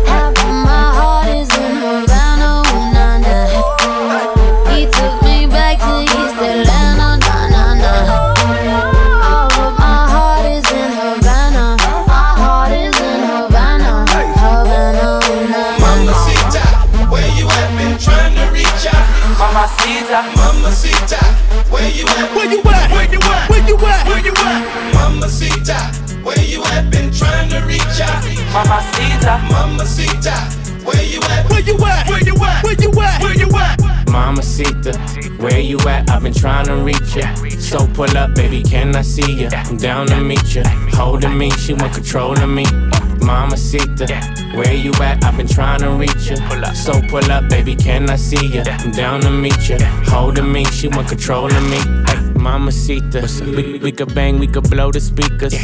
Mamacita, 20.11 20.35
Mamacita, 20.35 21.71
where 21.71 21.89
you 21.89 22.05
at? 22.05 22.35
Where 22.35 22.51
you 22.51 22.61
at? 22.65 22.91
Where 22.91 23.09
you 23.09 23.19
at? 23.21 23.49
Where 23.49 23.65
you 23.65 23.77
at? 23.77 24.07
Where 24.07 24.19
you 24.19 24.33
at? 24.35 24.93
Mamacita, 24.93 26.25
where 26.25 26.43
you 26.43 26.61
at? 26.65 26.91
Been 26.91 27.13
trying 27.13 27.49
to 27.49 27.59
reach 27.65 28.01
out. 28.01 28.21
Mamacita, 28.51 29.39
Mamacita, 29.47 30.35
where 30.83 31.01
you 31.01 31.21
at? 31.29 31.49
Where 31.49 31.61
you 31.61 31.77
at? 31.85 32.09
Where 32.09 32.21
you 32.21 32.35
at? 32.43 32.61
Where 32.61 32.73
you 32.73 32.91
at? 33.01 33.21
Where 33.23 33.37
you 33.37 33.49
at? 33.55 33.79
Mamacita, 34.07 34.99
where 35.41 35.59
you 35.61 35.79
at? 35.87 36.09
I've 36.09 36.21
been 36.21 36.33
trying 36.33 36.65
to 36.65 36.75
reach 36.75 37.15
ya. 37.15 37.33
So 37.57 37.87
pull 37.87 38.17
up, 38.17 38.35
baby, 38.35 38.63
can 38.63 38.93
I 38.97 39.03
see 39.03 39.43
ya? 39.43 39.49
I'm 39.53 39.77
down 39.77 40.07
to 40.07 40.19
meet 40.19 40.53
ya. 40.53 40.63
Holding 40.91 41.37
me, 41.37 41.51
she 41.51 41.73
want 41.73 41.93
control 41.93 42.37
of 42.37 42.49
me. 42.49 42.65
Mamacita, 43.23 44.07
where 44.55 44.73
you 44.73 44.91
at? 45.01 45.23
I've 45.23 45.37
been 45.37 45.47
trying 45.47 45.81
to 45.81 45.89
reach 45.91 46.29
ya. 46.29 46.73
So 46.73 47.01
pull 47.07 47.31
up, 47.31 47.49
baby, 47.49 47.75
can 47.75 48.09
I 48.09 48.15
see 48.15 48.47
ya? 48.47 48.63
I'm 48.67 48.91
down 48.91 49.21
to 49.21 49.29
meet 49.29 49.69
ya. 49.69 49.77
Holding 50.05 50.51
me, 50.51 50.65
she 50.65 50.87
want 50.87 51.07
control 51.09 51.45
of 51.45 51.63
me. 51.69 51.79
Ay, 52.07 52.19
Mamacita, 52.35 53.21
we, 53.55 53.79
we 53.79 53.91
could 53.91 54.13
bang, 54.13 54.39
we 54.39 54.47
could 54.47 54.69
blow 54.69 54.91
the 54.91 54.99
speakers. 54.99 55.55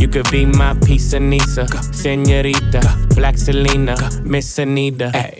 You 0.00 0.08
could 0.08 0.30
be 0.30 0.46
my 0.46 0.70
of 0.72 1.22
Nisa, 1.22 1.66
Senorita, 1.92 2.80
Black 3.14 3.36
Selena, 3.36 3.96
Miss 4.22 4.58
Anita. 4.58 5.10
Ay, 5.14 5.34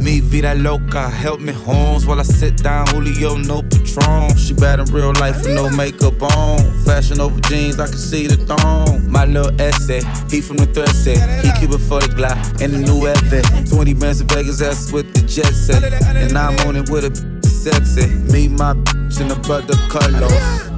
Me 0.00 0.20
vida 0.20 0.54
loca, 0.54 1.10
help 1.10 1.40
me 1.40 1.52
Holmes 1.52 2.06
while 2.06 2.20
I 2.20 2.22
sit 2.22 2.62
down. 2.62 2.86
Julio, 2.86 3.36
no 3.36 3.60
Patron. 3.60 4.34
She 4.34 4.54
bad 4.54 4.80
in 4.80 4.86
real 4.86 5.12
life 5.20 5.36
with 5.42 5.54
no 5.54 5.68
makeup 5.68 6.22
on. 6.22 6.58
Fashion 6.86 7.20
over 7.20 7.38
jeans, 7.42 7.78
I 7.78 7.86
can 7.86 7.98
see 7.98 8.26
the 8.26 8.36
thong. 8.36 9.10
My 9.10 9.26
little 9.26 9.52
essay, 9.60 10.00
he 10.30 10.40
from 10.40 10.56
the 10.56 10.66
thread 10.66 10.88
set. 10.88 11.44
He 11.44 11.50
keep 11.60 11.70
it 11.70 11.78
for 11.78 12.00
the 12.00 12.08
Glock 12.16 12.62
and 12.62 12.72
the 12.72 12.78
new 12.78 13.06
effort. 13.06 13.44
20 13.68 13.94
bands 13.94 14.22
in 14.22 14.28
Vegas, 14.28 14.60
that's 14.60 14.90
with 14.90 15.12
the 15.12 15.20
jet 15.20 15.52
set. 15.52 15.82
And 16.16 16.36
I'm 16.36 16.58
on 16.66 16.76
it 16.76 16.88
with 16.88 17.04
a 17.04 17.46
sexy. 17.46 18.06
Me, 18.32 18.48
my 18.48 18.72
bitch, 18.72 19.20
and 19.20 19.30
the 19.30 19.36
brother 19.46 19.74
Carlos. 19.90 20.70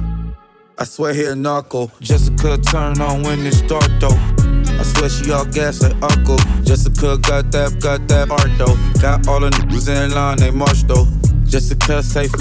I 0.77 0.83
swear 0.83 1.13
he 1.13 1.23
a 1.25 1.35
narco. 1.35 1.89
Jessica 2.01 2.57
turn 2.57 2.99
on 2.99 3.23
when 3.23 3.39
it 3.45 3.53
start 3.53 3.89
though. 4.01 4.32
I 4.79 4.83
swear 4.83 5.09
she 5.09 5.31
all 5.31 5.45
gas 5.45 5.81
like 5.81 5.95
Uncle. 6.01 6.37
Jessica 6.63 7.17
got 7.17 7.51
that, 7.51 7.79
got 7.79 8.07
that 8.07 8.31
art 8.31 8.51
though. 8.57 8.77
Got 9.01 9.27
all 9.27 9.39
the 9.39 9.49
niggas 9.49 9.87
in 9.89 10.11
line, 10.13 10.37
they 10.37 10.51
march 10.51 10.83
though. 10.83 11.07
Jessica 11.45 12.01
safe 12.01 12.33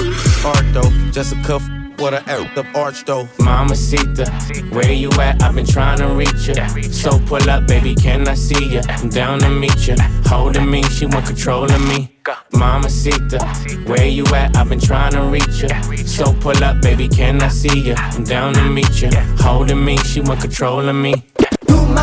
art 0.45 0.65
though. 0.73 0.91
Jessica 1.13 1.59
what 2.03 2.15
a 2.15 2.29
act 2.29 2.59
up 2.59 2.67
arch 2.75 3.05
though. 3.05 3.29
Mamacita, 3.39 4.27
where 4.75 4.91
you 4.93 5.09
at? 5.21 5.41
I've 5.41 5.55
been 5.55 5.65
trying 5.65 5.99
to 5.99 6.09
reach 6.09 6.49
ya. 6.49 6.67
So 6.91 7.19
pull 7.27 7.49
up, 7.49 7.69
baby, 7.69 7.95
can 7.95 8.27
I 8.27 8.35
see 8.35 8.71
ya? 8.71 8.83
I'm 8.89 9.09
down 9.09 9.39
to 9.41 9.49
meet 9.49 9.87
ya. 9.87 9.95
Holding 10.27 10.69
me, 10.69 10.83
she 10.85 11.07
want 11.07 11.27
control 11.27 11.71
of 11.71 11.81
me. 11.87 12.19
Mamacita, 12.55 13.39
where 13.87 14.09
you 14.09 14.25
at? 14.35 14.57
I've 14.57 14.69
been 14.69 14.81
trying 14.81 15.13
to 15.13 15.23
reach 15.23 15.63
ya. 15.63 15.81
So 16.05 16.33
pull 16.33 16.65
up, 16.65 16.83
baby, 16.83 17.09
can 17.09 17.41
I 17.41 17.49
see 17.49 17.91
ya? 17.91 17.95
I'm 17.99 18.25
down 18.25 18.55
to 18.55 18.65
meet 18.65 19.01
ya. 19.01 19.11
Holding 19.39 19.85
me, 19.85 19.97
she 19.99 20.21
want 20.21 20.41
control 20.41 20.89
of 20.89 20.97
me. 20.97 21.15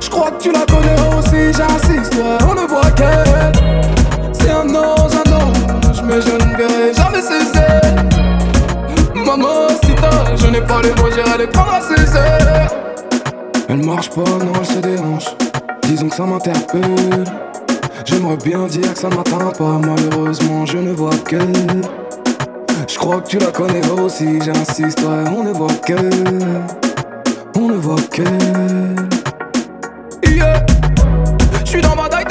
Je 0.00 0.08
que 0.08 0.42
tu 0.42 0.52
la 0.52 0.64
connais 0.66 0.96
aussi, 1.16 1.52
j'insiste, 1.52 2.14
on 2.48 2.54
ne 2.54 2.66
voit 2.66 2.90
qu'elle. 2.92 3.52
C'est 4.32 4.50
un 4.50 4.74
ange, 4.74 5.12
un 5.14 5.32
ange, 5.32 6.02
mais 6.04 6.20
je 6.22 6.32
ne 6.32 6.56
verrai 6.56 6.94
jamais 6.94 7.22
ses 7.22 7.58
ailes. 7.58 8.08
Maman, 9.14 9.68
si 9.84 9.94
t'as, 9.94 10.36
je 10.36 10.46
n'ai 10.46 10.60
pas 10.62 10.80
les 10.82 10.90
mots, 10.90 11.10
j'irai 11.12 11.38
les 11.38 11.46
prendre 11.46 11.74
à 11.74 11.80
ses. 11.80 12.00
Elle 13.68 13.84
marche 13.84 14.10
pas, 14.10 14.22
non, 14.22 14.52
elle 14.58 14.66
se 14.66 14.78
déhanche. 14.78 15.39
Disons 16.00 16.08
que 16.08 16.16
ça 16.16 16.24
m'interpelle. 16.24 17.24
J'aimerais 18.06 18.38
bien 18.38 18.66
dire 18.66 18.94
que 18.94 18.98
ça 18.98 19.10
ne 19.10 19.16
m'atteint 19.16 19.52
pas, 19.58 19.78
malheureusement, 19.86 20.64
je 20.64 20.78
ne 20.78 20.92
vois 20.92 21.14
qu'elle. 21.28 21.52
Je 22.88 22.98
crois 22.98 23.20
que 23.20 23.28
tu 23.28 23.36
la 23.36 23.48
connais 23.48 23.86
aussi, 23.90 24.40
j'insiste, 24.40 25.00
ouais, 25.00 25.30
on 25.30 25.44
ne 25.44 25.52
voit 25.52 25.68
qu'elle. 25.84 26.08
On 27.54 27.68
ne 27.68 27.74
voit 27.74 28.00
qu'elle. 28.10 28.96
Yeah. 30.26 30.64
J'suis 31.66 31.82
dans 31.82 31.94
ma 31.94 32.08
taille, 32.08 32.24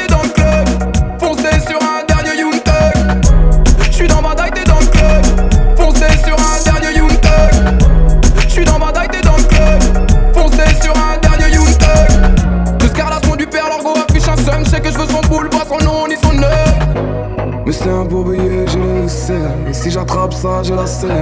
boule, 15.29 15.49
pas 15.49 15.65
son 15.67 15.77
nom 15.85 16.07
ni 16.07 16.15
son 16.21 16.41
heure. 16.43 17.63
Mais 17.65 17.71
c'est 17.71 17.89
un 17.89 18.03
beau 18.03 18.23
billet, 18.23 18.65
je 18.67 18.77
le 18.77 19.07
sais. 19.07 19.33
Et 19.69 19.73
si 19.73 19.91
j'attrape 19.91 20.33
ça, 20.33 20.63
je 20.63 20.73
la 20.73 20.87
sais. 20.87 21.21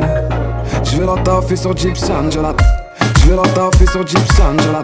Je 0.84 0.98
vais 0.98 1.06
la 1.06 1.22
taffer 1.22 1.56
sur 1.56 1.76
Gypsum, 1.76 2.32
je 2.32 2.40
la. 2.40 2.54
Je 3.20 3.30
vais 3.30 3.36
la 3.36 3.42
taffer 3.54 3.86
sur 3.86 4.08
Gypsum, 4.08 4.58
je 4.60 4.72
la. 4.72 4.84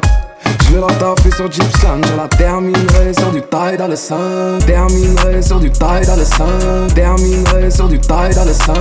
Je 0.66 0.74
vais 0.74 0.82
la 0.82 0.94
taffer 0.96 1.32
sur 1.32 1.52
Gypsum, 1.52 2.02
je 2.04 2.18
la 2.18 2.28
terminerai 2.28 3.14
sur 3.14 3.32
du 3.32 3.42
taille 3.42 3.78
dans 3.78 3.88
le 3.88 3.96
sein. 3.96 4.60
Terminerai 4.66 5.42
sur 5.42 5.60
du 5.60 5.72
taille 5.72 6.06
dans 6.06 6.16
le 6.18 6.26
sein. 6.26 6.88
Terminerai 6.94 7.72
sur 7.72 7.88
du 7.88 8.00
taille 8.00 8.36
dans 8.36 8.46
le 8.46 8.54
sein. 8.54 8.74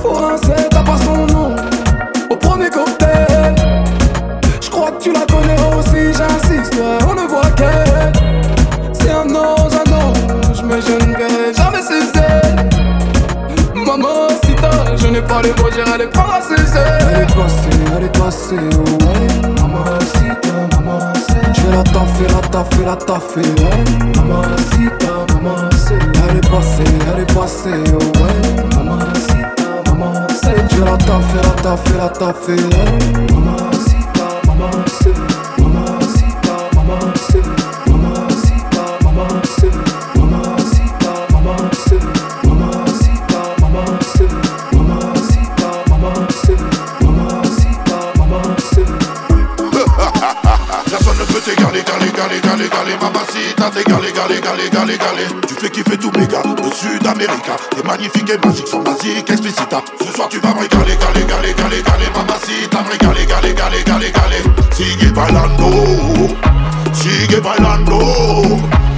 Français, 0.00 0.68
t'as 0.70 0.82
pas 0.82 0.98
son 1.04 1.26
nom 1.32 1.54
au 2.30 2.36
premier 2.36 2.70
cocktail. 2.70 3.54
Je 4.60 4.70
crois 4.70 4.90
que 4.90 5.02
tu 5.02 5.12
la 5.12 5.20
connais 5.20 5.56
aussi, 5.76 6.12
j'insiste, 6.12 6.80
on 7.08 7.14
ne 7.14 7.28
voit 7.28 7.50
qu'elle 7.56 8.25
un 9.20 9.24
nose, 9.26 10.62
mais 10.64 10.80
je 10.80 11.06
ne 11.06 11.12
vais 11.16 11.54
jamais 11.54 11.82
cesser. 11.82 12.42
Maman, 13.74 14.28
si 14.44 14.54
t'as, 14.54 14.96
je 14.96 15.06
n'ai 15.08 15.22
pas 15.22 15.42
les 15.42 15.50
mots, 15.50 15.70
j'irai 15.72 15.98
les 15.98 16.06
prendre 16.08 16.34
à 16.34 16.40
cesser. 16.40 16.78
Allez 16.78 17.26
passer, 17.26 17.78
allez 17.96 18.08
passer, 18.08 18.56
ouais. 18.56 19.50
Maman, 19.60 19.84
si 20.14 20.28
t'as, 20.42 20.76
maman, 20.76 20.98
c'est. 21.26 21.54
Je 21.54 21.66
vais 21.66 21.76
la 21.76 21.82
taffer, 21.82 22.26
la 22.28 22.48
taffer, 22.48 22.84
la 22.84 22.96
taffer, 22.96 23.40
ouais. 23.40 23.84
Maman, 24.16 24.42
si 24.72 24.88
t'as, 24.98 25.34
maman, 25.34 25.56
c'est. 25.72 26.02
Allez 26.28 26.40
passer, 26.40 26.90
allez 27.12 27.26
passer, 27.26 27.70
ouais. 27.92 28.76
Maman, 28.76 28.98
si 29.14 29.40
t'as, 29.56 29.92
maman, 29.92 30.26
c'est. 30.42 30.56
Je 30.70 30.76
vais 30.76 30.90
la 30.90 30.96
taffer, 30.96 31.42
la 31.42 31.62
taffer, 31.62 31.96
la 31.98 32.08
taffer, 32.08 32.52
ouais. 32.52 33.34
Maman, 33.34 33.70
Américain, 53.66 53.70
t'es 53.70 53.90
galé, 53.90 54.12
galé, 54.12 54.40
galé, 54.40 54.70
galé, 54.70 54.98
galé. 54.98 55.24
Tu 55.48 55.54
fais 55.54 55.70
kiffer 55.70 55.98
tout 55.98 56.12
méga, 56.16 56.42
le 56.44 56.70
Sud 56.70 57.04
América. 57.06 57.56
T'es 57.74 57.82
magnifique 57.82 58.30
et 58.30 58.46
magique, 58.46 58.68
sans 58.68 58.80
basique, 58.80 59.28
explicita. 59.28 59.82
Ce 60.00 60.12
soir 60.12 60.28
tu 60.28 60.38
vas 60.38 60.54
me 60.54 60.60
régaler, 60.60 60.96
galé, 60.96 61.26
galé, 61.26 61.54
galé, 61.54 61.82
galé, 61.82 62.06
mamacita, 62.14 62.82
me 62.82 62.90
régaler, 62.90 63.26
galé, 63.26 63.54
galé, 63.54 63.82
galé, 63.84 64.12
galé. 64.12 64.36
Sigue 64.72 65.12
bailando, 65.12 66.36
sigue 66.92 67.42
bailando. 67.42 67.98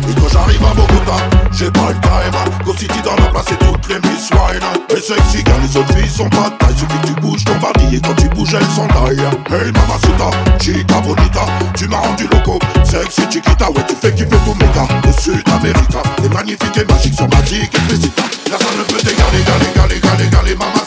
Et 0.09 0.15
quand 0.21 0.29
j'arrive 0.31 0.65
à 0.65 0.75
Bogota, 0.75 1.38
j'ai 1.59 1.71
pas 1.73 1.89
le 1.89 2.01
time 2.01 2.65
Go 2.65 2.73
City 2.77 3.01
dans 3.05 3.17
la 3.17 3.31
place 3.31 3.47
et 3.51 3.57
toutes 3.57 3.89
les 3.89 3.97
Miss 4.09 4.31
Wine 4.31 4.63
Les 4.91 5.01
sexy 5.01 5.43
gars, 5.43 5.59
les 5.61 5.77
autres 5.77 5.93
filles 5.97 6.09
sont 6.09 6.31
pas 6.31 6.51
taille. 6.59 6.77
Suffit 6.77 6.99
que 7.01 7.07
tu 7.09 7.21
bouges 7.21 7.45
ton 7.45 7.57
bandit 7.57 7.97
et 7.97 8.01
quand 8.01 8.15
tu 8.15 8.29
bouges 8.29 8.55
elles 8.55 8.75
sont 8.77 8.87
taille 8.87 9.19
Hey 9.51 9.73
mamacita, 9.73 10.31
chica 10.61 11.01
bonita 11.01 11.47
Tu 11.75 11.89
m'as 11.89 11.97
rendu 11.97 12.29
loco, 12.29 12.59
sexy 12.85 13.23
chiquita 13.31 13.71
Ouais 13.71 13.85
tu 13.89 13.97
fais 13.97 14.15
kiffer 14.15 14.39
tous 14.45 14.55
mes 14.55 14.71
gars. 14.73 14.89
De 15.05 15.13
Sud-Amérique 15.21 15.97
T'es 16.23 16.29
magnifique 16.29 16.79
et 16.79 16.85
magique 16.85 17.15
sur 17.15 17.29
magique 17.29 17.75
et 17.75 18.09
Personne 18.49 18.79
ne 18.79 18.85
peut 18.85 18.99
t'égaler, 18.99 19.43
galer, 19.45 19.73
galer, 19.75 20.01
galer, 20.01 20.31
galer 20.31 20.55
Mamacita, 20.55 20.78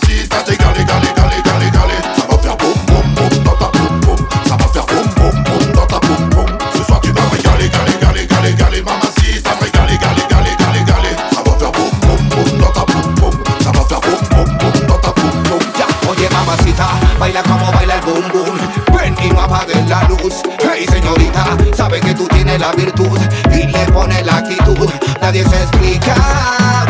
la 22.62 22.72
virtud 22.74 23.20
Y 23.52 23.64
le 23.64 23.86
pones 23.92 24.26
la 24.26 24.38
actitud. 24.38 24.90
Nadie 25.20 25.44
se 25.44 25.58
explica 25.58 26.16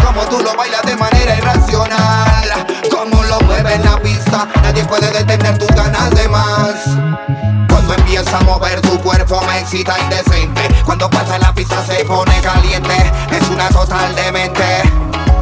Cómo 0.03 0.21
tú 0.25 0.39
lo 0.39 0.53
bailas 0.55 0.81
de 0.83 0.95
manera 0.97 1.37
irracional. 1.37 2.49
Cómo 2.91 3.23
lo 3.23 3.39
mueves 3.41 3.75
en 3.75 3.83
la 3.85 3.97
pista 3.97 4.47
Nadie 4.61 4.83
puede 4.83 5.09
detener 5.11 5.57
tus 5.57 5.69
ganas 5.69 6.11
de 6.11 6.27
más. 6.27 6.75
Cuando 7.69 7.93
empieza 7.93 8.37
a 8.37 8.41
mover 8.41 8.81
tu 8.81 8.99
cuerpo 8.99 9.41
me 9.47 9.59
excita 9.59 9.97
indecente. 9.99 10.61
Cuando 10.85 11.09
pasa 11.09 11.39
la 11.39 11.53
pista 11.53 11.83
se 11.85 12.03
pone 12.05 12.33
caliente 12.41 13.11
Es 13.31 13.49
una 13.49 13.69
total 13.69 14.13
demente. 14.15 14.83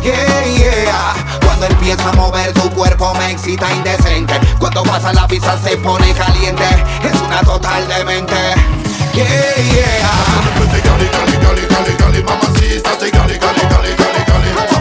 Yeah, 0.01 0.45
yeah. 0.45 1.39
Cuando 1.43 1.65
empieza 1.65 2.07
a 2.07 2.13
mover 2.13 2.53
tu 2.53 2.69
cuerpo 2.69 3.13
me 3.15 3.31
excita 3.31 3.69
indecente. 3.73 4.39
Cuando 4.59 4.83
pasa 4.83 5.11
la 5.11 5.27
pista 5.27 5.57
se 5.63 5.75
pone 5.77 6.13
caliente 6.13 6.67
Es 7.03 7.19
una 7.19 7.41
total 7.41 7.87
demente 7.87 8.88
Yeah, 9.19 9.25
yeah 9.75 9.99
Gale, 10.79 11.09
gale, 11.11 11.35
gale, 11.43 11.67
gale, 11.67 11.93
gale, 11.97 12.23
mamacita, 12.23 12.95
t'égale, 12.95 13.37
gale, 13.37 13.63
gale, 13.69 13.95
gale, 13.99 14.23
gale 14.27 14.49
Ça 14.55 14.55
va 14.55 14.67
faire 14.67 14.78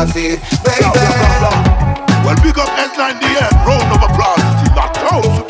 así 0.00 0.38
Baby. 0.64 0.86
Well, 2.24 2.36
big 2.42 2.58
up 2.58 2.68
S98, 2.68 3.66
round 3.66 3.90
of 3.92 4.02
applause, 4.02 4.44
la 4.76 4.88
cause 4.92 5.44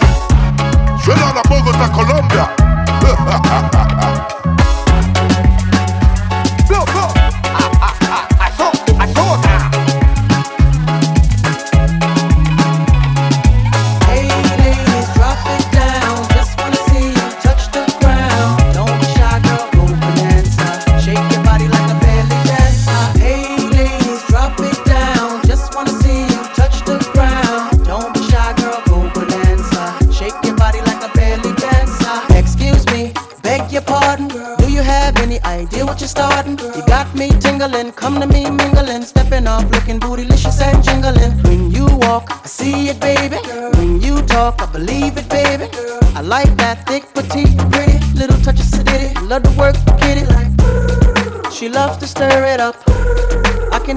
Je 0.98 1.10
suis 1.10 1.20
là 1.20 1.28
à 1.28 1.48
Bogota, 1.48 1.88
Colombia 1.88 2.48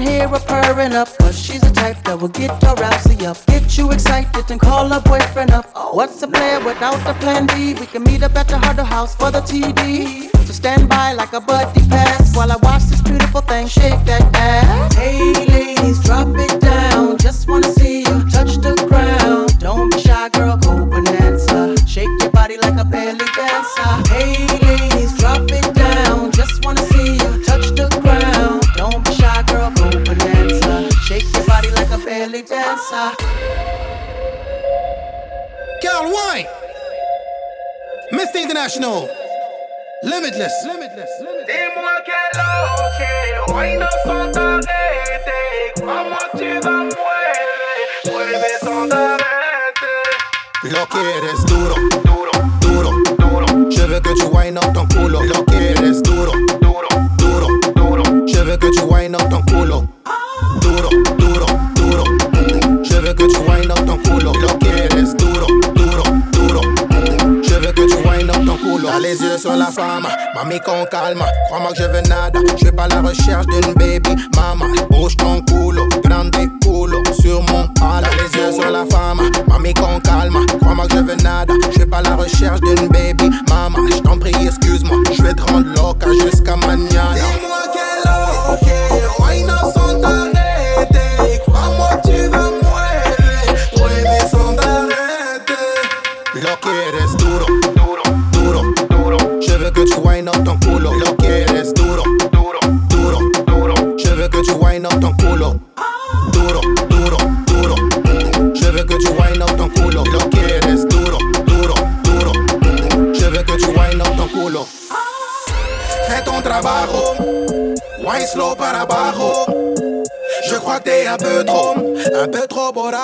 hear 0.04 0.28
her 0.28 0.38
purring 0.40 0.92
up, 0.92 1.08
but 1.18 1.34
she's 1.34 1.60
the 1.60 1.70
type 1.70 1.96
that 2.04 2.18
will 2.20 2.28
get 2.28 2.50
her 2.62 2.74
rousey 2.76 3.22
up. 3.26 3.38
Get 3.46 3.76
you 3.76 3.90
excited 3.92 4.50
and 4.50 4.60
call 4.60 4.88
her 4.88 5.00
boyfriend 5.00 5.50
up. 5.50 5.66
What's 5.92 6.22
a 6.22 6.28
player 6.28 6.60
without 6.64 7.00
a 7.06 7.14
plan 7.14 7.46
B? 7.46 7.74
We 7.74 7.86
can 7.86 8.02
meet 8.04 8.22
up 8.22 8.34
at 8.36 8.48
the 8.48 8.58
Huddle 8.58 8.84
House 8.84 9.14
for 9.14 9.30
the 9.30 9.40
TD. 9.40 10.30
So 10.46 10.52
stand 10.52 10.88
by 10.88 11.12
like 11.12 11.32
a 11.32 11.40
buddy 11.40 11.80
pass 11.88 12.36
while 12.36 12.50
I 12.52 12.56
watch 12.62 12.84
this 12.84 13.00
beautiful 13.02 13.40
thing 13.40 13.66
shake 13.66 14.04
that 14.04 14.33
International, 38.74 39.08
Limitless. 40.02 40.52
Limitless. 40.64 41.10
Arrêter. 44.90 45.30
Lo 50.64 50.86
duro, 51.46 51.74
duro, 52.04 52.32
duro, 52.60 52.90
duro. 53.18 53.70
Je 53.70 53.82
veux 53.82 54.00
que 54.00 54.12
tu 54.14 54.26
wind 54.32 54.58
up 54.58 54.72
ton 54.74 54.86
culo. 54.88 55.22
Lo 55.22 55.53
mamie 70.44 70.60
qu'on 70.60 70.84
calme. 70.86 71.24
Crois-moi 71.46 71.72
que 71.72 71.78
je 71.78 71.84
veux 71.84 72.02
nada, 72.02 72.40
je 72.62 72.70
pas 72.70 72.88
la 72.88 73.00
recherche 73.00 73.46
d'une 73.46 73.72
baby 73.74 74.14
mama. 74.36 74.66
Bouge 74.90 75.16
ton 75.16 75.40
culo, 75.42 75.86
grande 76.04 76.30
culo 76.62 77.02
sur 77.20 77.42
mon 77.42 77.66
palo. 77.68 78.06
Les 78.18 78.38
yeux 78.38 78.52
sur 78.52 78.70
la 78.70 78.84
femme, 78.86 79.20
mamie 79.48 79.74
qu'on 79.74 80.00
calme. 80.00 80.44
Crois-moi 80.60 80.86
que 80.86 80.96
je 80.96 81.00
veux 81.00 81.16
nada, 81.16 81.54
je 81.72 81.78
vais 81.80 81.86
pas 81.86 82.02
la 82.02 82.16
recherche 82.16 82.60
d'une 82.60 82.88
baby 82.88 83.30
mama. 83.48 83.78
Je 83.90 83.98
t'en 83.98 84.18
prie, 84.18 84.34
excuse-moi, 84.44 84.98
je 85.12 85.22
vais 85.22 85.34
te 85.34 85.42
rendre 85.42 85.66
loca 85.76 86.08
jusqu'à 86.24 86.56
mañana. 86.56 87.14
Dis-moi 87.14 87.62
quel 87.72 88.12
ok, 88.52 88.93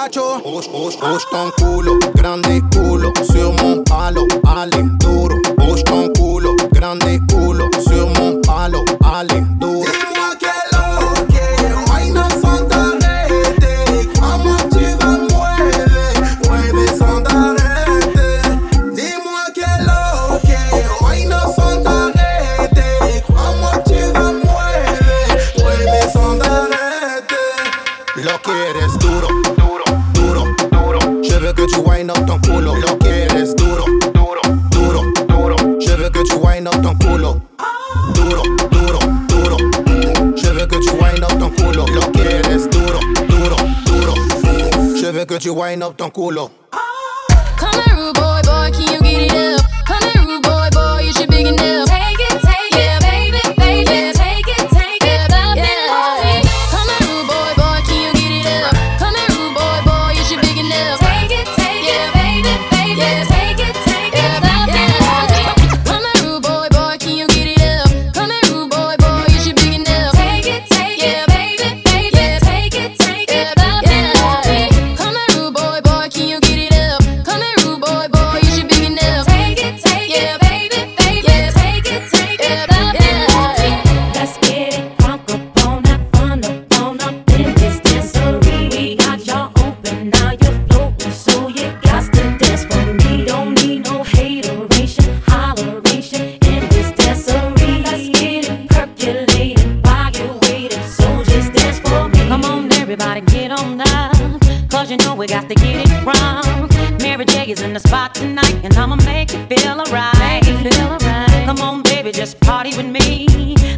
muchacho. 0.00 0.40
Os, 0.44 0.66
os, 0.72 0.96
os, 0.96 1.24
tan 1.30 1.50
culo 1.58 1.98
grande 2.14 2.59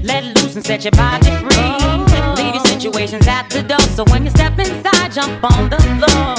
Let 0.03 0.25
loose 0.25 0.57
and 0.57 0.65
set 0.65 0.85
your 0.85 0.91
body 0.93 1.31
free. 1.31 1.49
Oh. 1.55 2.35
Leave 2.37 2.55
your 2.55 2.65
situations 2.65 3.27
at 3.29 3.49
the 3.51 3.63
door, 3.63 3.81
so 3.81 4.05
when 4.11 4.25
you 4.25 4.31
step 4.31 4.59
inside, 4.59 5.13
jump 5.13 5.45
on 5.45 5.71
the 5.71 5.79
floor. 5.79 6.35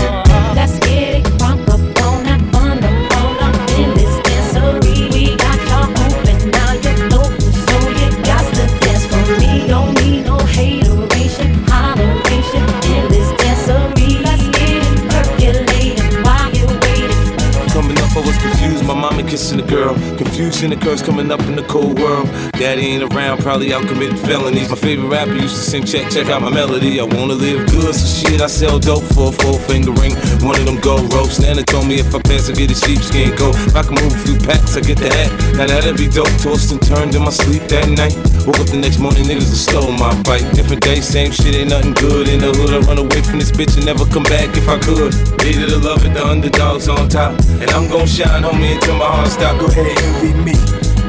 Let's 0.54 0.78
get 0.80 1.16
it 1.16 1.24
crunk 1.40 1.68
up 1.70 1.80
on 1.80 2.26
that 2.26 2.42
fun 2.52 2.84
up 2.84 3.18
on 3.18 3.38
up 3.40 3.56
in 3.80 3.90
this 3.96 4.14
dancery. 4.28 5.08
We 5.14 5.38
got 5.38 5.58
y'all 5.70 5.88
open, 5.90 6.52
now 6.52 6.74
you're 6.74 7.08
floating, 7.08 7.56
so 7.64 7.76
you 8.00 8.10
got 8.28 8.44
to 8.52 8.68
dance 8.84 9.06
for 9.08 9.24
me. 9.40 9.68
Don't 9.68 9.94
need 10.02 10.26
no 10.26 10.38
hateration, 10.40 11.56
holleration 11.72 12.68
in 12.92 13.08
this 13.08 13.30
dancery. 13.40 14.22
Let's 14.28 14.44
get 14.60 14.84
it 14.84 14.98
percolating 15.08 16.24
while 16.24 16.52
you're 16.52 16.68
waiting. 16.84 17.72
Coming 17.72 17.98
up, 18.00 18.12
I 18.12 18.20
was 18.28 18.38
confused. 18.44 18.84
My 18.86 18.94
mama 18.94 19.24
kissing 19.24 19.62
a 19.62 19.66
girl. 19.66 19.96
Confusion 20.24 20.72
occurs 20.72 21.02
coming 21.02 21.30
up 21.32 21.42
in 21.42 21.56
the 21.58 21.64
cold 21.64 22.00
world. 22.00 22.28
Daddy 22.54 22.96
ain't 22.96 23.04
around, 23.14 23.42
probably 23.42 23.74
out 23.74 23.86
committing 23.88 24.16
felonies. 24.16 24.70
My 24.70 24.76
favorite 24.76 25.10
rapper 25.10 25.36
used 25.36 25.56
to 25.56 25.62
sing, 25.62 25.84
check, 25.84 26.10
check 26.10 26.28
out 26.28 26.42
my 26.42 26.50
melody. 26.50 27.02
I 27.02 27.04
wanna 27.04 27.36
live 27.36 27.70
good, 27.70 27.94
so 27.94 28.08
shit, 28.08 28.40
I 28.40 28.48
sell 28.48 28.80
dope 28.80 29.04
for 29.04 29.30
a 29.30 29.32
four 29.34 29.60
finger 29.60 29.92
ring. 29.92 30.16
One 30.40 30.56
of 30.56 30.66
them 30.66 30.80
gold 30.80 31.12
ropes. 31.14 31.40
Nana 31.40 31.62
told 31.64 31.88
me 31.88 32.00
if 32.00 32.16
I 32.16 32.22
pass, 32.22 32.50
I 32.50 32.54
get 32.54 32.72
a 32.72 32.76
sheepskin 32.76 33.36
coat. 33.36 33.54
If 33.68 33.76
I 33.76 33.84
can 33.84 33.96
move 34.00 34.16
a 34.16 34.22
few 34.24 34.40
packs, 34.40 34.78
I 34.78 34.82
get 34.82 34.98
the 34.98 35.12
hat. 35.12 35.30
Now 35.60 35.68
that'd 35.68 35.98
be 35.98 36.08
dope. 36.08 36.32
Tossed 36.40 36.72
and 36.72 36.82
turned 36.82 37.14
in 37.16 37.22
my 37.22 37.30
sleep 37.30 37.64
that 37.68 37.90
night. 37.90 38.16
Woke 38.48 38.60
up 38.60 38.68
the 38.68 38.80
next 38.80 39.00
morning, 39.00 39.24
niggas 39.24 39.52
have 39.52 39.60
stole 39.60 39.92
my 39.92 40.16
bike. 40.24 40.44
Different 40.56 40.82
day, 40.82 41.02
same 41.02 41.32
shit, 41.32 41.56
ain't 41.56 41.70
nothing 41.70 41.94
good. 41.94 42.28
In 42.28 42.40
the 42.40 42.52
hood, 42.56 42.72
I 42.72 42.80
run 42.88 42.98
away 42.98 43.22
from 43.22 43.40
this 43.40 43.52
bitch 43.52 43.76
and 43.76 43.86
never 43.86 44.06
come 44.08 44.24
back 44.24 44.56
if 44.56 44.68
I 44.68 44.80
could. 44.80 45.12
Needed 45.44 45.70
to 45.70 45.80
love 45.84 46.04
it, 46.06 46.14
the 46.16 46.24
underdogs 46.26 46.88
on 46.88 47.08
top. 47.08 47.40
And 47.60 47.70
I'm 47.72 47.88
gon' 47.92 48.08
shine, 48.08 48.44
homie, 48.44 48.76
until 48.76 48.96
my 48.96 49.06
heart 49.06 49.30
stop. 49.30 49.60
Go 49.60 49.68
ahead, 49.68 50.13
envy 50.14 50.34
me. 50.44 50.54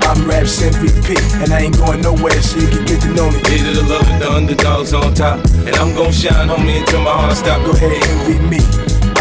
I'm 0.02 0.28
Raps 0.28 0.60
MVP, 0.60 1.42
and 1.42 1.52
I 1.52 1.60
ain't 1.60 1.76
going 1.76 2.00
nowhere, 2.00 2.40
so 2.42 2.58
you 2.58 2.68
can 2.68 2.84
get 2.84 3.00
to 3.02 3.08
know 3.14 3.30
me. 3.30 3.38
Needed 3.42 3.74
to 3.76 3.82
love 3.82 4.08
it, 4.08 4.18
the 4.18 4.30
underdogs 4.30 4.92
on 4.92 5.14
top. 5.14 5.44
And 5.66 5.74
I'm 5.76 5.94
gon' 5.94 6.12
shine, 6.12 6.48
homie, 6.48 6.80
until 6.80 7.02
my 7.02 7.12
heart 7.12 7.36
stop. 7.36 7.64
Go 7.64 7.72
ahead, 7.72 8.02
envy 8.08 8.38
me. 8.46 8.93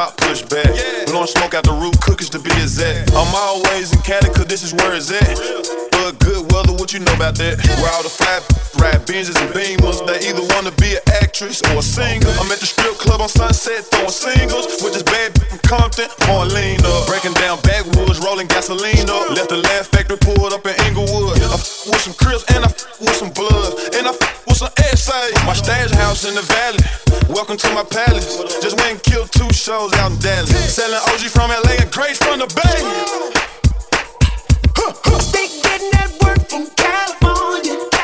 Top 0.00 0.16
push 0.16 0.42
back. 0.42 0.70
Blowing 1.06 1.26
smoke 1.26 1.52
out 1.54 1.64
the 1.64 1.72
roof, 1.72 1.94
cookies 2.00 2.30
to 2.30 2.38
be 2.38 2.49
exact. 2.80 3.12
I'm 3.12 3.34
always 3.34 3.92
in 3.92 4.00
Cali, 4.02 4.28
cause 4.32 4.46
this 4.46 4.62
is 4.62 4.72
where 4.74 4.94
it's 4.94 5.10
at. 5.12 5.36
But 5.92 6.18
good 6.18 6.50
weather, 6.52 6.72
what 6.72 6.92
you 6.92 7.00
know 7.00 7.12
about 7.14 7.36
that? 7.36 7.60
Where 7.80 7.92
all 7.92 8.02
the 8.02 8.08
fly 8.08 8.40
ride 8.80 9.04
Benzes 9.04 9.36
and 9.36 9.52
Beamers. 9.52 10.00
They 10.08 10.32
either 10.32 10.42
wanna 10.56 10.72
be 10.80 10.96
an 10.96 11.04
actress 11.20 11.60
or 11.70 11.78
a 11.78 11.82
singer. 11.82 12.32
I'm 12.40 12.48
at 12.50 12.58
the 12.58 12.66
strip 12.66 12.96
club 12.96 13.20
on 13.20 13.28
Sunset, 13.28 13.84
throwing 13.92 14.08
singles 14.08 14.80
with 14.80 14.94
this 14.96 15.04
bad 15.04 15.36
from 15.36 15.58
Compton, 15.60 16.08
pouring 16.24 16.54
lean 16.56 16.80
up. 16.84 17.06
Breaking 17.06 17.36
down 17.36 17.60
backwoods, 17.60 18.18
rolling 18.24 18.48
gasoline 18.48 19.08
up. 19.10 19.36
Left 19.36 19.50
the 19.50 19.60
Laugh 19.60 19.86
Factory 19.92 20.16
pulled 20.16 20.52
up 20.52 20.64
in 20.64 20.74
Inglewood. 20.88 21.36
I 21.36 21.52
f- 21.52 21.84
with 21.86 22.00
some 22.00 22.14
Crips 22.16 22.44
and 22.54 22.64
I 22.64 22.70
f- 22.72 23.00
with 23.00 23.16
some 23.16 23.30
blood. 23.36 23.76
And 23.94 24.08
I 24.08 24.16
f- 24.16 24.46
with 24.46 24.56
some 24.56 24.72
essays. 24.88 25.36
My 25.44 25.52
stash 25.52 25.90
house 26.00 26.24
in 26.24 26.34
the 26.34 26.42
valley. 26.42 26.80
Welcome 27.28 27.58
to 27.58 27.68
my 27.76 27.84
palace. 27.84 28.40
Just 28.64 28.76
went 28.80 28.90
and 28.98 29.02
killed 29.02 29.30
two 29.32 29.50
shows 29.52 29.92
out 30.00 30.10
in 30.12 30.18
Dallas. 30.18 30.50
Selling 30.74 30.98
OG 31.12 31.28
from 31.28 31.50
LA 31.50 31.76
and 31.84 31.90
Grace 31.92 32.18
from 32.18 32.40
the 32.40 32.48
Bay. 32.56 32.69
They 35.32 35.46
getting 35.62 35.90
that 35.92 36.10
work 36.22 36.40
from 36.50 36.66
California, 36.76 37.76
California, 37.76 37.99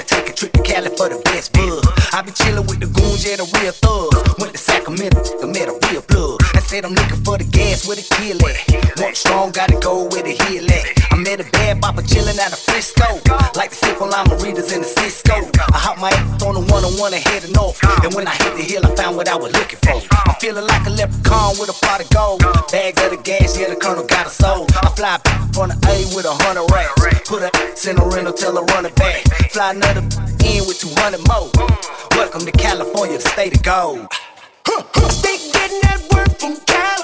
to 0.00 0.06
take 0.06 0.28
a 0.28 0.32
trip 0.32 0.52
to 0.52 0.62
Cali 0.62 0.88
for 0.96 1.08
the 1.08 1.20
best 1.24 1.52
bug. 1.52 1.84
I 2.12 2.22
been 2.22 2.34
chillin' 2.34 2.66
with 2.68 2.80
the 2.80 2.86
goons, 2.86 3.24
yeah, 3.24 3.36
the 3.36 3.46
real 3.60 3.72
thugs. 3.72 4.16
Went 4.38 4.52
to 4.52 4.58
Sacramento, 4.58 5.20
I 5.42 5.46
met 5.46 5.68
a 5.68 5.76
real 5.88 5.99
said 6.70 6.84
I'm 6.84 6.94
looking 6.94 7.18
for 7.26 7.34
the 7.34 7.42
gas 7.50 7.82
with 7.82 7.98
a 7.98 8.06
kill 8.14 8.38
at. 8.46 9.02
Want 9.02 9.16
strong, 9.16 9.50
gotta 9.50 9.74
go 9.82 10.06
with 10.06 10.22
a 10.22 10.38
heel 10.46 10.62
at. 10.70 10.86
I 11.10 11.16
met 11.18 11.42
a 11.42 11.46
bad 11.50 11.82
bopper 11.82 12.06
chillin' 12.06 12.38
out 12.38 12.54
of 12.54 12.62
Frisco. 12.62 13.18
Like 13.58 13.74
the 13.74 13.78
sip 13.82 13.98
on 13.98 14.14
readers 14.38 14.70
in 14.70 14.86
the 14.86 14.86
Cisco. 14.86 15.34
I 15.34 15.78
hop 15.82 15.98
my 15.98 16.14
ass 16.14 16.42
on 16.46 16.54
the 16.54 16.62
one 16.70 16.86
on 16.86 16.94
one 16.94 17.12
and 17.12 17.26
heading 17.26 17.50
north. 17.58 17.74
And 18.06 18.14
when 18.14 18.28
I 18.30 18.34
hit 18.38 18.54
the 18.54 18.62
hill, 18.62 18.86
I 18.86 18.94
found 18.94 19.16
what 19.16 19.26
I 19.26 19.34
was 19.34 19.50
looking 19.50 19.82
for. 19.82 19.98
I'm 20.14 20.38
feeling 20.38 20.62
like 20.62 20.86
a 20.86 20.94
leprechaun 20.94 21.58
with 21.58 21.74
a 21.74 21.76
pot 21.82 22.06
of 22.06 22.08
gold. 22.14 22.38
Bags 22.70 23.02
of 23.02 23.10
the 23.10 23.18
gas, 23.18 23.58
yeah, 23.58 23.66
the 23.66 23.74
colonel 23.74 24.06
got 24.06 24.30
a 24.30 24.30
soul. 24.30 24.70
I 24.70 24.94
fly 24.94 25.18
from 25.50 25.74
the 25.74 25.76
A 25.90 26.06
with 26.14 26.22
a 26.22 26.34
hundred 26.46 26.70
racks. 26.70 26.94
Put 27.26 27.42
a 27.42 27.50
in 27.90 27.98
a 27.98 28.06
rental, 28.14 28.32
tell 28.32 28.54
her 28.54 28.62
run 28.78 28.86
it 28.86 28.94
back. 28.94 29.26
Fly 29.50 29.74
another 29.74 30.06
in 30.46 30.62
with 30.70 30.78
200 30.78 31.18
more. 31.26 31.50
Welcome 32.14 32.46
to 32.46 32.54
California, 32.54 33.18
the 33.18 33.26
state 33.26 33.58
of 33.58 33.62
gold. 33.66 34.06
They 34.70 35.36
getting 35.52 35.80
that 35.82 36.00
work 36.14 36.38
from 36.38 36.54
California, 36.64 36.99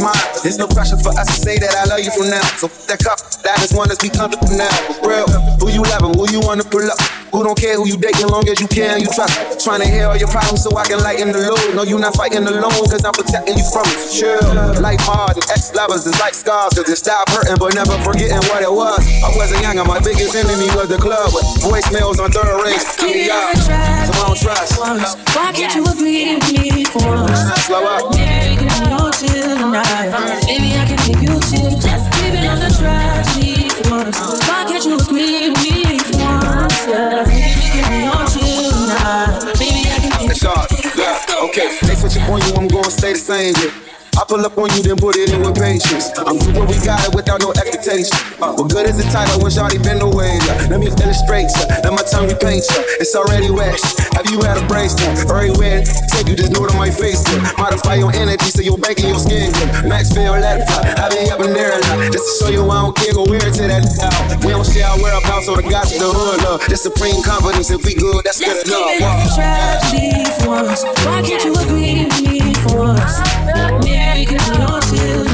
mine. 0.00 0.42
There's 0.42 0.58
no 0.58 0.66
pressure 0.66 0.96
for 0.96 1.12
us 1.18 1.26
to 1.28 1.38
say 1.40 1.58
that 1.58 1.74
I 1.76 1.84
love 1.84 2.00
you 2.00 2.10
from 2.12 2.30
now. 2.30 2.42
So 2.56 2.66
f- 2.66 2.86
that 2.88 2.98
cup, 3.04 3.18
that 3.44 3.60
is 3.62 3.72
one 3.72 3.88
that's 3.88 4.00
be 4.00 4.08
comfortable 4.08 4.48
now. 4.56 4.70
For 5.02 5.08
real, 5.10 5.28
who 5.60 5.68
you 5.70 5.82
loving, 5.82 6.14
who 6.16 6.24
you 6.30 6.40
wanna 6.40 6.64
pull 6.64 6.84
up. 6.84 6.98
Who 7.32 7.40
don't 7.40 7.56
care 7.56 7.80
who 7.80 7.88
you 7.88 7.96
dating, 7.96 8.28
long 8.28 8.44
as 8.44 8.60
you 8.60 8.68
and 8.84 9.00
you 9.00 9.08
trust. 9.08 9.64
Trying 9.64 9.80
to 9.80 9.88
hear 9.88 10.04
all 10.04 10.16
your 10.20 10.28
problems 10.28 10.60
so 10.62 10.68
I 10.76 10.84
can 10.84 11.00
lighten 11.00 11.32
the 11.32 11.40
load. 11.48 11.72
No, 11.72 11.82
you 11.82 11.96
not 11.98 12.12
fighting 12.12 12.44
alone, 12.44 12.84
cause 12.92 13.04
I'm 13.08 13.16
protecting 13.16 13.56
you 13.56 13.64
from 13.72 13.88
it. 13.88 14.12
Chill. 14.12 14.36
Life 14.84 15.00
hard 15.00 15.40
and 15.40 15.46
ex 15.48 15.72
lovers 15.72 16.04
is 16.04 16.12
like 16.20 16.34
scars, 16.36 16.76
cause 16.76 16.84
it 16.92 16.96
stopped 17.00 17.32
hurting, 17.32 17.56
but 17.56 17.72
never 17.72 17.96
forgetting 18.04 18.36
what 18.52 18.60
it 18.60 18.68
was. 18.68 19.00
I 19.24 19.32
wasn't 19.32 19.64
young, 19.64 19.78
and 19.80 19.88
my 19.88 19.96
biggest 20.04 20.36
enemy 20.36 20.68
was 20.76 20.92
the 20.92 21.00
club. 21.00 21.32
With 21.32 21.44
voicemails 21.64 22.20
on 22.20 22.28
third 22.36 22.52
rings. 22.60 22.84
Get 23.00 23.16
Yeah, 23.32 23.48
in 23.48 23.56
the 23.56 23.64
trap. 23.64 24.04
so 24.04 24.12
I 24.12 24.26
don't 24.28 24.36
trust. 24.36 25.16
Why 25.34 25.50
can't 25.52 25.74
you 25.74 25.84
agree 25.84 26.34
with 26.34 26.52
me 26.52 26.84
for 26.84 27.00
once? 27.08 27.40
Slow 27.64 27.84
up. 27.84 28.14
Maybe 28.14 28.56
can 28.56 28.84
be 28.84 28.92
on 28.92 29.12
chill 29.12 29.56
tonight. 29.56 30.42
Maybe 30.46 30.76
I 30.76 30.84
can 30.84 30.98
give 31.08 31.22
you 31.22 31.40
tips. 31.40 31.84
Just 31.84 32.12
keep 32.12 32.34
it 32.34 32.44
on 32.44 32.60
the 32.60 32.68
track 32.78 33.24
lead 33.36 33.72
for 33.72 33.90
once. 33.90 34.18
Why 34.46 34.64
can't 34.68 34.84
you 34.84 34.96
agree 34.96 35.48
with 35.48 35.62
me 35.62 35.98
for 35.98 36.18
once? 36.20 36.86
Yeah. 36.86 37.24
Maybe 37.24 37.48
we 37.60 37.80
can 37.80 37.88
be 37.88 38.06
on 38.12 38.26
chill 38.28 38.70
tonight. 38.72 39.56
Maybe 39.58 39.88
I 39.88 39.98
can 40.00 40.20
give 40.20 40.30
It's 40.32 40.42
hard. 40.42 40.70
Yeah. 40.96 41.44
Okay, 41.48 41.78
they 41.86 41.94
switching 41.94 42.22
on 42.22 42.40
you, 42.42 42.54
I'm 42.54 42.68
gonna 42.68 42.90
stay 42.90 43.12
the 43.14 43.18
same. 43.18 43.54
Yeah. 43.56 43.91
I 44.18 44.24
pull 44.28 44.44
up 44.44 44.56
on 44.58 44.68
you, 44.76 44.82
then 44.84 44.96
put 45.00 45.16
it 45.16 45.32
in 45.32 45.40
with 45.40 45.56
patience. 45.56 46.12
I'm 46.20 46.36
good 46.38 46.54
when 46.54 46.68
we 46.68 46.76
got 46.84 47.00
it 47.08 47.14
without 47.14 47.40
no 47.40 47.50
expectation. 47.56 48.12
Uh, 48.38 48.52
what 48.54 48.68
good 48.70 48.86
is 48.86 49.00
the 49.00 49.08
title 49.10 49.40
when 49.40 49.50
Shawty 49.50 49.80
been 49.82 50.00
away? 50.04 50.36
Yeah. 50.46 50.68
Let 50.70 50.78
me 50.80 50.88
illustrate 50.92 51.48
ya. 51.56 51.80
Let 51.82 51.92
my 51.96 52.04
tongue 52.04 52.28
repaint 52.28 52.62
ya. 52.70 52.80
It's 53.00 53.16
already 53.16 53.48
wet. 53.50 53.80
Have 54.14 54.28
you 54.30 54.38
had 54.44 54.60
a 54.60 54.64
brainstorm? 54.68 55.16
Everywhere 55.16 55.82
take 56.12 56.28
you, 56.28 56.36
just 56.36 56.52
know 56.52 56.68
to 56.68 56.74
my 56.76 56.90
face. 56.92 57.24
Yeah. 57.26 57.40
Modify 57.56 57.96
your 57.98 58.12
energy 58.12 58.52
so 58.52 58.60
you're 58.60 58.78
banking 58.78 59.10
your 59.10 59.18
skin. 59.18 59.48
Yeah. 59.48 59.88
Maxfield, 59.88 60.38
let 60.44 60.60
it 60.60 60.68
fly. 60.68 60.92
I 60.92 61.08
be 61.08 61.26
up 61.32 61.40
in 61.40 61.56
there 61.56 61.72
a 61.72 61.80
lot. 61.80 62.12
Just 62.12 62.24
to 62.28 62.32
show 62.44 62.50
you 62.52 62.62
I 62.68 62.84
don't 62.84 62.94
care, 62.96 63.12
go 63.16 63.24
wear 63.26 63.40
it 63.42 63.54
to 63.58 63.64
that 63.66 63.82
out. 64.04 64.44
We 64.44 64.52
don't 64.52 64.66
share 64.68 64.86
our 64.92 65.00
whereabouts, 65.00 65.46
so 65.48 65.56
the 65.56 65.64
guys 65.64 65.88
in 65.92 65.98
the 66.04 66.10
hood 66.12 66.44
love. 66.44 66.60
The 66.68 66.76
supreme 66.76 67.24
confidence. 67.24 67.72
If 67.72 67.80
we 67.84 67.96
good, 67.96 68.22
that's 68.24 68.38
Let's 68.44 68.62
good 68.68 68.76
keep 68.76 68.86
it 68.86 69.00
enough. 69.00 69.16
on 69.16 69.24
the 69.24 69.30
tragedy 69.34 70.28
for 70.44 70.48
once. 70.68 70.84
Why 71.08 71.24
can't 71.24 71.42
you 71.42 71.52
agree 71.56 72.04
with 72.04 72.20
me 72.22 72.54
for 72.68 72.76
once? 72.92 74.01
I 74.10 74.24
can 74.24 74.38
do. 74.90 75.24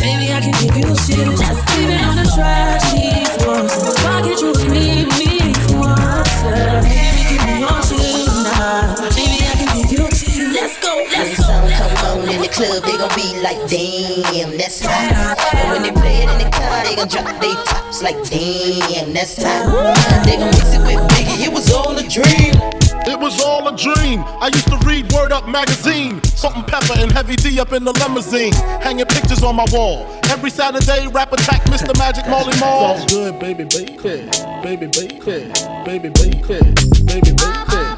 Maybe 0.00 0.32
I 0.32 0.40
can 0.40 0.52
give 0.60 0.76
you 0.76 0.84
chills. 1.06 1.40
Just 1.40 1.62
leave 1.76 1.90
it 1.90 2.02
on 2.02 2.16
the 2.16 2.30
trash, 2.34 2.92
these. 2.92 3.34
Why 4.04 4.22
can't 4.22 4.40
you 4.40 4.52
leave 4.52 5.18
me? 5.18 5.27
The 12.48 12.54
club, 12.54 12.82
they 12.82 12.96
gon' 12.96 13.12
be 13.14 13.40
like, 13.42 13.60
damn, 13.68 14.56
that's 14.56 14.80
hot. 14.80 15.36
And 15.54 15.70
when 15.70 15.82
they 15.82 15.92
play 15.92 16.22
it 16.22 16.30
in 16.30 16.38
the 16.38 16.50
car, 16.50 16.84
they 16.84 16.96
gon' 16.96 17.08
drop 17.08 17.40
they 17.40 17.52
tops 17.64 18.02
like, 18.02 18.16
damn, 18.24 19.12
that's 19.12 19.36
hot. 19.36 20.24
They 20.24 20.36
gon' 20.36 20.50
mix 20.56 20.72
it 20.72 20.80
with 20.80 21.00
Biggie, 21.12 21.46
it 21.46 21.52
was 21.52 21.70
all 21.72 21.96
a 21.96 22.02
dream. 22.08 22.54
It 23.06 23.18
was 23.18 23.40
all 23.42 23.68
a 23.68 23.76
dream. 23.76 24.24
I 24.40 24.48
used 24.48 24.68
to 24.68 24.78
read 24.86 25.12
Word 25.12 25.32
Up 25.32 25.48
magazine. 25.48 26.22
Salt-n-Pepa 26.24 27.02
and 27.02 27.12
Heavy 27.12 27.36
D 27.36 27.60
up 27.60 27.72
in 27.72 27.84
the 27.84 27.92
limousine. 27.92 28.52
Hanging 28.80 29.06
pictures 29.06 29.42
on 29.42 29.56
my 29.56 29.66
wall. 29.70 30.06
Every 30.24 30.50
Saturday, 30.50 31.06
rap 31.08 31.32
attack 31.32 31.62
Mr. 31.64 31.96
Magic 31.98 32.26
Marley 32.28 32.58
Marl. 32.58 32.96
It's 32.96 33.12
all 33.14 33.30
good, 33.30 33.40
baby, 33.40 33.64
baby, 33.64 33.96
baby, 33.98 34.30
baby, 34.62 34.86
baby, 34.86 35.18
baby, 35.84 36.08
baby, 36.08 36.40
baby, 37.04 37.32
baby. 37.32 37.97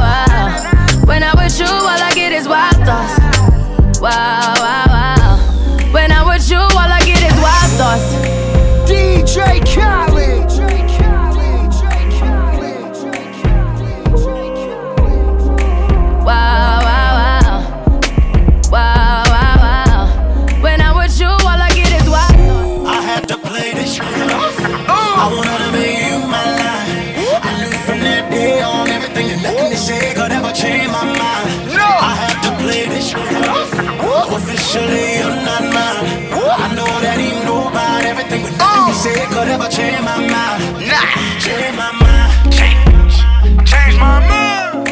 Could 39.31 39.47
ever 39.47 39.67
change 39.69 40.01
my 40.01 40.17
mind. 40.19 40.61
Nah, 40.91 41.07
change 41.39 41.75
my 41.77 41.91
mind. 42.03 42.51
Change, 42.51 43.15
change 43.63 43.95
my 43.97 44.19
mind. 44.27 44.85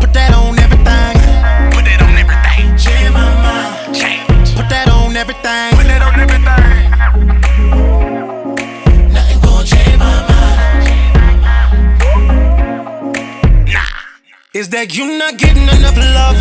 Put 0.00 0.12
that 0.12 0.32
on 0.36 0.58
everything. 0.64 1.16
Put 1.72 1.84
that 1.88 2.00
on 2.04 2.14
everything. 2.22 2.76
Change 2.76 3.10
my 3.18 3.32
mind. 3.44 3.96
Change. 3.96 4.54
Put 4.56 4.68
that 4.68 4.88
on 4.92 5.16
everything. 5.16 5.70
Put 5.78 5.86
that 5.88 6.02
on 6.04 6.20
everything. 6.20 6.90
Nothing 9.14 9.40
gon' 9.40 9.64
change 9.64 9.96
my 9.96 10.16
mind. 10.28 10.84
Nah. 13.72 13.88
Is 14.52 14.68
that 14.68 14.94
you 14.96 15.16
not 15.16 15.38
getting 15.38 15.68
enough 15.76 15.96
love? 15.96 16.36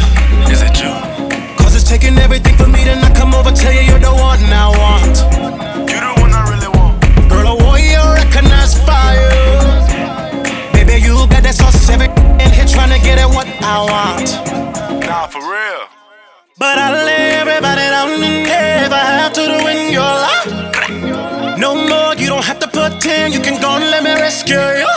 Is 0.52 0.62
it 0.68 0.76
you? 0.84 0.92
Cause 1.60 1.76
it's 1.76 1.88
taking 1.90 2.18
everything 2.18 2.58
for 2.58 2.68
me 2.68 2.84
to 2.84 2.96
not 2.98 3.16
come 3.16 3.34
over, 3.34 3.52
tell 3.52 3.72
you 3.72 3.84
you're 3.88 4.00
the 4.00 4.12
one 4.12 4.44
I 4.52 4.68
want. 4.78 4.97
Baby, 11.48 11.56
you 11.56 11.64
got 11.64 12.12
that 12.12 12.44
in 12.44 12.52
here 12.52 12.68
trying 12.68 12.92
to 12.92 13.00
get 13.00 13.20
at 13.20 13.30
what 13.32 13.48
I 13.64 13.80
want. 13.80 14.28
Nah, 15.08 15.28
for 15.28 15.40
real. 15.40 15.88
But 16.60 16.78
I 16.78 16.92
lay 17.08 17.40
everybody 17.40 17.88
down 17.88 18.20
and 18.20 18.44
if 18.44 18.92
I 18.92 19.16
have 19.16 19.32
to 19.32 19.48
do 19.48 19.68
in 19.72 19.94
your 19.94 20.04
life. 20.04 21.58
No 21.58 21.72
more, 21.74 22.16
you 22.20 22.28
don't 22.28 22.44
have 22.44 22.60
to 22.60 22.68
pretend. 22.68 23.34
You 23.34 23.40
can 23.40 23.62
go 23.62 23.80
and 23.80 23.86
let 23.86 24.04
me 24.04 24.12
rescue 24.20 24.60
you. 24.60 24.92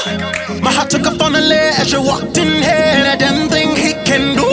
My 0.61 0.73
heart 0.73 0.91
took 0.91 1.07
off 1.07 1.23
on 1.23 1.35
the 1.35 1.41
ledge 1.41 1.79
as 1.79 1.93
you 1.93 2.03
walked 2.03 2.37
in 2.37 2.59
here. 2.59 2.99
That 3.07 3.21
damn 3.21 3.49
thing 3.49 3.77
he 3.77 3.95
can 4.03 4.35
do. 4.35 4.51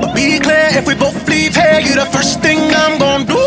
But 0.00 0.14
be 0.14 0.38
clear, 0.38 0.70
if 0.70 0.86
we 0.86 0.94
both 0.94 1.18
leave 1.28 1.56
here, 1.56 1.80
you 1.80 1.96
the 1.96 2.06
first 2.06 2.38
thing 2.42 2.58
I'm 2.70 2.96
gonna 2.96 3.24
do. 3.26 3.42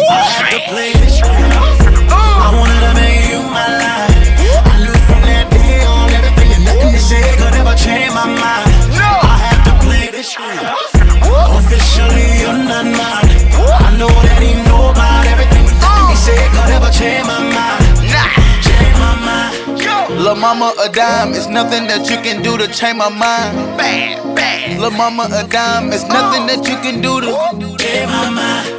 Lil' 20.30 20.38
mama 20.38 20.76
a 20.80 20.88
dime, 20.90 21.34
it's 21.34 21.48
nothing 21.48 21.88
that 21.88 22.08
you 22.08 22.18
can 22.18 22.44
do 22.44 22.56
to 22.56 22.68
change 22.68 23.00
my 23.00 23.10
mind. 23.10 23.58
Bad, 23.76 24.36
bad. 24.36 24.80
Lil' 24.80 24.92
mama 24.92 25.28
a 25.34 25.44
dime, 25.48 25.92
it's 25.92 26.04
nothing 26.04 26.46
that 26.46 26.68
you 26.70 26.76
can 26.86 27.02
do 27.02 27.20
to 27.20 27.78
change 27.80 28.06
my 28.12 28.30
mind. 28.30 28.79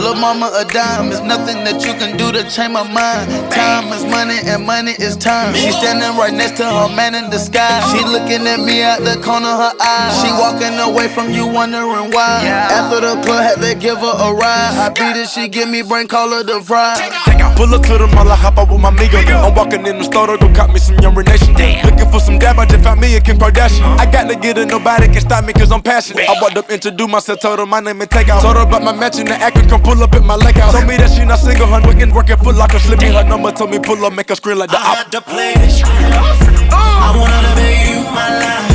Lil' 0.00 0.16
mama 0.16 0.50
a 0.56 0.64
dime, 0.64 1.12
it's 1.12 1.20
nothing 1.20 1.62
that 1.64 1.84
you 1.84 1.92
can 1.92 2.16
do 2.16 2.32
to 2.32 2.40
change 2.48 2.72
my 2.72 2.82
mind. 2.88 3.28
Time 3.52 3.92
is 3.92 4.00
money 4.08 4.40
and 4.48 4.64
money 4.64 4.92
is 4.96 5.14
time. 5.14 5.52
She 5.54 5.70
standing 5.70 6.16
right 6.16 6.32
next 6.32 6.56
to 6.56 6.64
her 6.64 6.88
man 6.88 7.14
in 7.14 7.28
the 7.28 7.36
sky. 7.38 7.84
She 7.92 8.00
looking 8.08 8.48
at 8.48 8.64
me 8.64 8.82
out 8.82 9.04
the 9.04 9.20
corner 9.20 9.52
of 9.52 9.60
her 9.60 9.74
eye. 9.76 10.08
She 10.24 10.32
walking 10.40 10.72
away 10.80 11.08
from 11.12 11.28
you, 11.28 11.46
wondering 11.46 12.08
why. 12.16 12.48
After 12.48 13.04
the 13.04 13.20
club, 13.20 13.44
had 13.44 13.60
to 13.60 13.74
give 13.76 13.98
her 13.98 14.16
a 14.16 14.32
ride. 14.32 14.72
I 14.80 14.88
beat 14.88 15.20
it, 15.20 15.28
she 15.28 15.48
give 15.48 15.68
me 15.68 15.82
brain, 15.82 16.08
call 16.08 16.32
her 16.32 16.42
the 16.42 16.64
fry. 16.64 16.96
Pull 17.60 17.74
up 17.74 17.84
to 17.84 17.98
the 18.00 18.08
mall, 18.16 18.24
I 18.32 18.36
hop 18.36 18.56
out 18.56 18.72
with 18.72 18.80
my 18.80 18.88
amigo. 18.88 19.20
I'm 19.20 19.54
walking 19.54 19.84
in 19.84 19.98
the 19.98 20.04
store 20.04 20.28
to 20.28 20.38
go 20.40 20.48
cop 20.54 20.72
me 20.72 20.80
some 20.80 20.96
younger 21.04 21.22
nation. 21.22 21.52
Looking 21.84 22.08
for 22.08 22.20
some 22.20 22.38
dab, 22.38 22.58
I 22.58 22.64
just 22.64 22.82
found 22.82 23.02
me 23.02 23.14
a 23.16 23.20
Kim 23.20 23.36
Kardashian. 23.36 23.84
I 24.00 24.10
got 24.10 24.32
to 24.32 24.36
get 24.36 24.56
it, 24.56 24.68
nobody 24.68 25.12
can 25.12 25.20
stop 25.20 25.44
me 25.44 25.52
cause 25.52 25.70
I'm 25.70 25.82
passionate. 25.82 26.24
I 26.24 26.40
walked 26.40 26.56
up, 26.56 26.70
introduced 26.70 27.10
myself, 27.10 27.40
told 27.40 27.58
her 27.58 27.66
my 27.66 27.80
name 27.80 28.00
and 28.00 28.10
take 28.10 28.30
out. 28.30 28.40
Told 28.40 28.56
her 28.56 28.62
about 28.62 28.82
my 28.82 28.92
match 28.92 29.18
and 29.18 29.28
the 29.28 29.34
acting, 29.34 29.68
come 29.68 29.82
pull 29.90 30.02
up 30.04 30.14
at 30.14 30.22
my 30.22 30.36
leg 30.36 30.58
out. 30.58 30.72
Told 30.72 30.86
me 30.86 30.96
that 30.96 31.10
she 31.10 31.24
not 31.24 31.38
single, 31.38 31.66
her 31.66 31.82
working, 31.82 32.14
working 32.14 32.36
full 32.38 32.54
locker. 32.54 32.78
Slip 32.78 33.00
me 33.00 33.10
her 33.10 33.24
number, 33.24 33.50
told 33.50 33.70
me 33.70 33.78
pull 33.78 34.04
up, 34.06 34.12
make 34.14 34.28
her 34.28 34.36
scream 34.36 34.58
like 34.58 34.70
the 34.70 34.78
I 34.78 34.86
op. 34.86 34.96
had 35.02 35.10
to 35.18 35.20
play 35.20 35.54
this 35.58 35.78
shit. 35.78 35.88
I 35.90 37.10
wanted 37.18 37.42
to 37.42 37.52
make 37.58 37.82
you 37.90 38.06
my 38.14 38.28
life. 38.38 38.70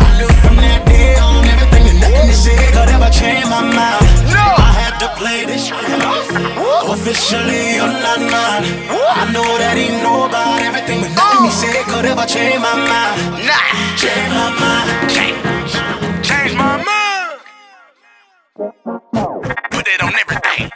I 0.00 0.08
knew 0.16 0.32
from 0.40 0.56
that 0.64 0.80
day 0.88 1.20
on 1.20 1.44
everything 1.44 1.84
and 1.92 2.00
nothing 2.00 2.26
they 2.32 2.38
say 2.44 2.56
could 2.72 2.88
ever 2.96 3.10
change 3.12 3.44
my 3.52 3.60
mind. 3.60 4.00
I 4.32 4.72
had 4.72 4.96
to 5.04 5.08
play 5.20 5.44
this 5.44 5.68
shit. 5.68 5.76
Officially, 6.88 7.76
you're 7.76 7.96
not 8.00 8.20
mine. 8.24 8.64
I 8.88 9.28
know 9.36 9.44
that 9.60 9.76
he 9.76 9.92
know 10.00 10.24
about 10.24 10.64
everything, 10.64 11.04
but 11.04 11.12
nothing 11.12 11.44
he 11.44 11.52
say 11.52 11.76
could 11.92 12.08
ever 12.08 12.24
change 12.24 12.56
my 12.64 12.72
mind. 12.72 13.44
Nah, 13.44 13.68
change 14.00 14.32
my 14.32 14.48
mind. 14.56 14.88
Change, 15.12 15.36
change 16.24 16.56
my 16.56 16.80
mind. 16.80 17.04
Put 19.84 19.92
it 19.92 20.02
on 20.02 20.14
everything. 20.16 20.70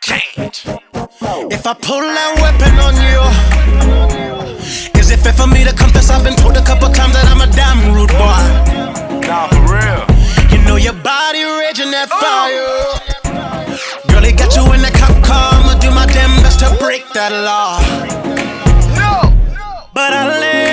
Change. 0.00 0.64
If 1.52 1.66
I 1.66 1.74
pull 1.74 2.00
that 2.00 2.32
weapon 2.40 2.72
on 2.80 2.96
you, 3.04 3.20
is 4.98 5.10
it 5.10 5.20
fair 5.20 5.34
for 5.34 5.46
me 5.46 5.62
to 5.64 5.74
confess? 5.74 6.08
I've 6.08 6.24
been 6.24 6.36
told 6.36 6.56
a 6.56 6.64
couple 6.64 6.88
times 6.88 7.12
that 7.12 7.28
I'm 7.28 7.42
a 7.44 7.48
damn 7.52 7.92
rude 7.92 8.08
boy. 8.16 8.40
Nah, 9.28 9.48
for 9.52 9.76
real. 9.76 10.08
You 10.48 10.64
know 10.64 10.76
your 10.76 10.96
body 11.04 11.44
raging 11.44 11.90
that 11.90 12.08
oh. 12.10 12.16
fire. 12.16 12.96
Girl, 14.08 14.22
they 14.22 14.32
got 14.32 14.56
you 14.56 14.64
in 14.72 14.80
the 14.80 14.92
cop 14.96 15.12
car. 15.22 15.52
I'ma 15.52 15.78
do 15.78 15.90
my 15.90 16.06
damn 16.06 16.32
best 16.40 16.60
to 16.60 16.74
break 16.80 17.04
that 17.12 17.28
law. 17.44 17.76
No, 18.96 19.36
but 19.92 20.14
I'll 20.14 20.40
lay 20.40 20.71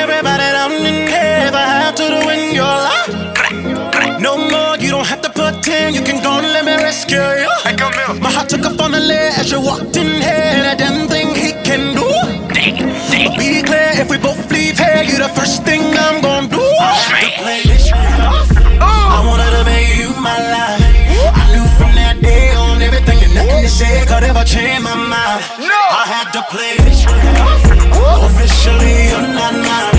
took 9.10 9.18
off 9.18 9.30
on 9.30 9.30
the 9.30 9.30
ledge 9.30 9.40
as 9.40 9.52
you 9.52 9.62
walked 9.62 9.96
in 9.98 10.22
here. 10.22 10.64
That 10.64 10.78
damn 10.78 11.08
thing 11.08 11.34
he 11.36 11.52
can 11.64 11.96
do. 11.96 12.08
But 12.48 13.38
be 13.38 13.64
clear, 13.64 13.92
if 14.02 14.10
we 14.10 14.18
both 14.18 14.52
leave 14.52 14.78
here, 14.78 15.04
you 15.04 15.18
the 15.18 15.30
first 15.30 15.64
thing 15.64 15.82
I'm 15.82 16.22
gonna 16.22 16.48
do. 16.48 16.60
To 16.60 17.30
play 17.42 17.62
this 17.64 17.92
off. 17.92 18.50
I 18.82 19.24
wanted 19.26 19.52
to 19.58 19.64
make 19.66 19.98
you 19.98 20.10
my 20.22 20.38
life. 20.38 20.82
I 21.36 21.46
knew 21.54 21.68
from 21.78 21.92
that 21.96 22.22
day 22.22 22.54
on 22.56 22.82
everything 22.82 23.20
and 23.24 23.34
nothing 23.36 23.62
they 23.62 23.68
say 23.68 24.06
could 24.06 24.24
ever 24.24 24.44
change 24.44 24.84
my 24.84 24.96
mind. 24.96 25.42
No. 25.60 25.82
I 26.02 26.06
had 26.06 26.32
to 26.34 26.42
play 26.54 26.78
this 26.86 27.06
off. 27.08 27.64
Officially, 28.30 29.10
you're 29.10 29.34
not 29.34 29.54
mine. 29.54 29.99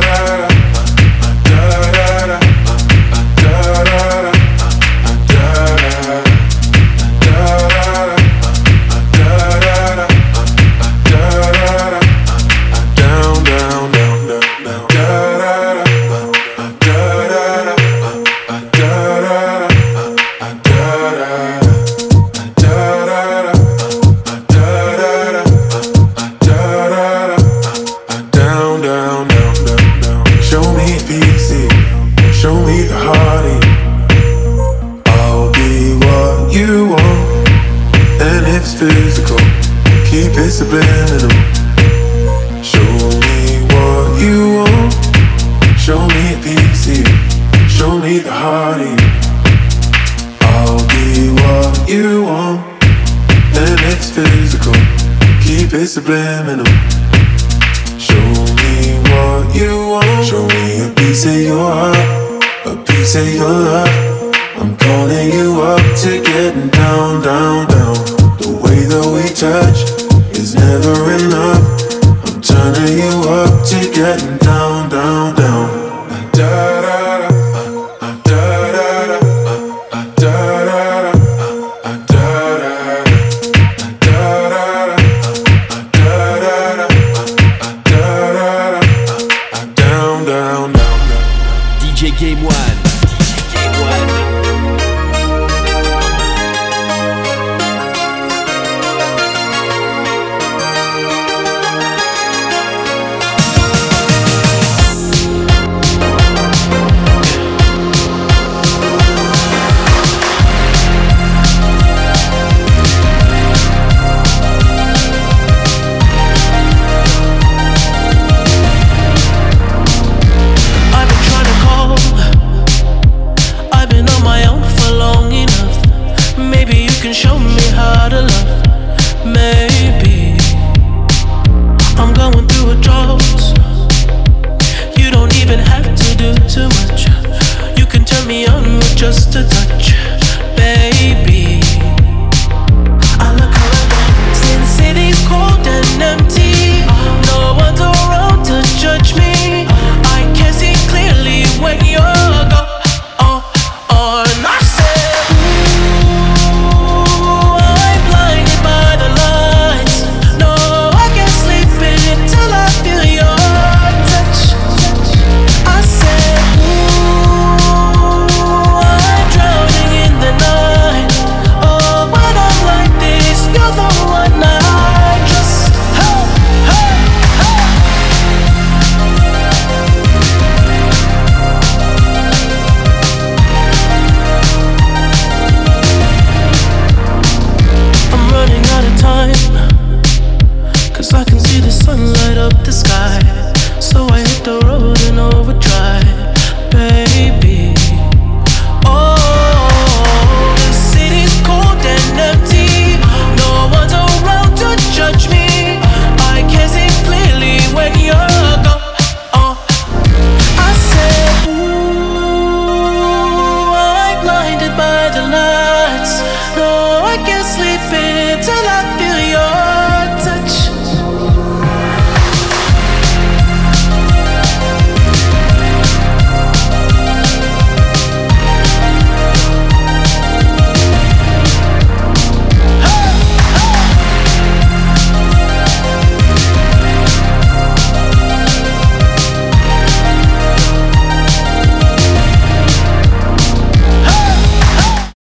Keep 55.93 56.07